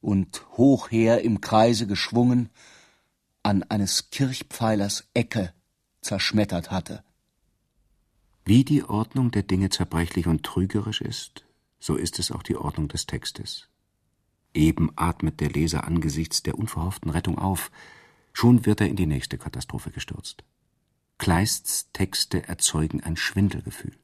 und 0.00 0.46
hochher 0.58 1.22
im 1.22 1.40
Kreise 1.40 1.86
geschwungen 1.86 2.50
an 3.42 3.62
eines 3.62 4.10
Kirchpfeilers 4.10 5.08
Ecke 5.14 5.54
zerschmettert 6.02 6.70
hatte. 6.70 7.02
Wie 8.44 8.64
die 8.64 8.84
Ordnung 8.84 9.30
der 9.30 9.42
Dinge 9.42 9.70
zerbrechlich 9.70 10.26
und 10.26 10.42
trügerisch 10.44 11.00
ist, 11.00 11.44
so 11.78 11.96
ist 11.96 12.18
es 12.18 12.30
auch 12.30 12.42
die 12.42 12.56
Ordnung 12.56 12.88
des 12.88 13.06
Textes. 13.06 13.68
Eben 14.54 14.90
atmet 14.96 15.40
der 15.40 15.50
Leser 15.50 15.84
angesichts 15.84 16.42
der 16.42 16.58
unverhofften 16.58 17.10
Rettung 17.10 17.38
auf, 17.38 17.70
schon 18.32 18.66
wird 18.66 18.80
er 18.80 18.88
in 18.88 18.96
die 18.96 19.06
nächste 19.06 19.38
Katastrophe 19.38 19.90
gestürzt. 19.90 20.44
Kleists 21.18 21.90
Texte 21.92 22.46
erzeugen 22.46 23.02
ein 23.02 23.16
Schwindelgefühl. 23.16 23.96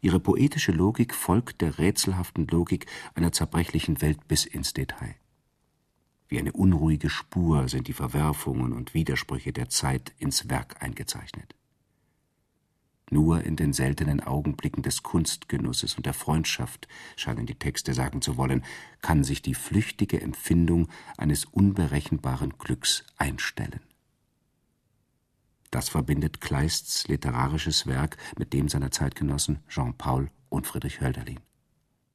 Ihre 0.00 0.20
poetische 0.20 0.72
Logik 0.72 1.14
folgt 1.14 1.60
der 1.60 1.78
rätselhaften 1.78 2.46
Logik 2.46 2.86
einer 3.14 3.32
zerbrechlichen 3.32 4.00
Welt 4.00 4.26
bis 4.28 4.44
ins 4.44 4.72
Detail. 4.72 5.16
Wie 6.28 6.38
eine 6.38 6.52
unruhige 6.52 7.10
Spur 7.10 7.68
sind 7.68 7.88
die 7.88 7.92
Verwerfungen 7.92 8.72
und 8.72 8.94
Widersprüche 8.94 9.52
der 9.52 9.68
Zeit 9.68 10.14
ins 10.18 10.48
Werk 10.48 10.82
eingezeichnet. 10.82 11.54
Nur 13.12 13.44
in 13.44 13.56
den 13.56 13.74
seltenen 13.74 14.20
Augenblicken 14.20 14.82
des 14.82 15.02
Kunstgenusses 15.02 15.96
und 15.96 16.06
der 16.06 16.14
Freundschaft, 16.14 16.88
scheinen 17.14 17.44
die 17.44 17.58
Texte 17.58 17.92
sagen 17.92 18.22
zu 18.22 18.38
wollen, 18.38 18.64
kann 19.02 19.22
sich 19.22 19.42
die 19.42 19.52
flüchtige 19.52 20.18
Empfindung 20.22 20.88
eines 21.18 21.44
unberechenbaren 21.44 22.56
Glücks 22.56 23.04
einstellen. 23.18 23.80
Das 25.70 25.90
verbindet 25.90 26.40
Kleists 26.40 27.06
literarisches 27.06 27.86
Werk 27.86 28.16
mit 28.38 28.54
dem 28.54 28.70
seiner 28.70 28.90
Zeitgenossen 28.90 29.58
Jean 29.68 29.92
Paul 29.92 30.30
und 30.48 30.66
Friedrich 30.66 31.02
Hölderlin. 31.02 31.40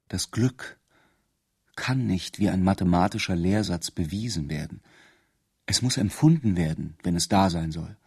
Das 0.07 0.31
Glück 0.31 0.79
kann 1.75 2.07
nicht 2.07 2.39
wie 2.39 2.49
ein 2.49 2.63
mathematischer 2.63 3.35
Lehrsatz 3.35 3.91
bewiesen 3.91 4.49
werden. 4.49 4.81
Es 5.67 5.83
muss 5.83 5.97
empfunden 5.97 6.57
werden, 6.57 6.97
wenn 7.03 7.15
es 7.15 7.27
da 7.27 7.51
sein 7.51 7.71
soll. 7.71 7.97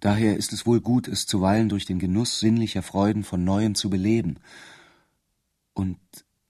Daher 0.00 0.36
ist 0.36 0.52
es 0.52 0.66
wohl 0.66 0.80
gut, 0.80 1.08
es 1.08 1.26
zuweilen 1.26 1.68
durch 1.68 1.86
den 1.86 1.98
Genuss 1.98 2.38
sinnlicher 2.38 2.82
Freuden 2.82 3.24
von 3.24 3.44
neuem 3.44 3.74
zu 3.74 3.88
beleben. 3.88 4.38
Und 5.72 5.98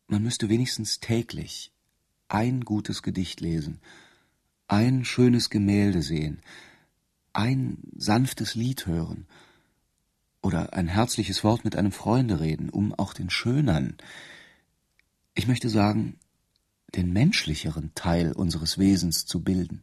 man 0.09 0.23
müsste 0.23 0.49
wenigstens 0.49 1.01
täglich 1.01 1.73
ein 2.29 2.65
gutes 2.65 3.03
Gedicht 3.03 3.41
lesen, 3.41 3.81
ein 4.69 5.05
schönes 5.05 5.51
Gemälde 5.51 6.03
sehen, 6.03 6.41
ein 7.33 7.79
sanftes 7.97 8.55
Lied 8.55 8.87
hören 8.87 9.27
oder 10.43 10.73
ein 10.73 10.89
herzliches 10.89 11.45
Wort 11.45 11.65
mit 11.65 11.77
einem 11.77 11.93
Freunde 11.93 12.41
reden, 12.41 12.71
um 12.71 12.95
auch 12.95 13.13
den 13.13 13.31
schönern, 13.31 13.97
ich 15.35 15.47
möchte 15.47 15.69
sagen, 15.69 16.19
den 16.95 17.13
menschlicheren 17.13 17.93
Teil 17.95 18.33
unseres 18.33 18.79
Wesens 18.79 19.27
zu 19.27 19.43
bilden. 19.43 19.83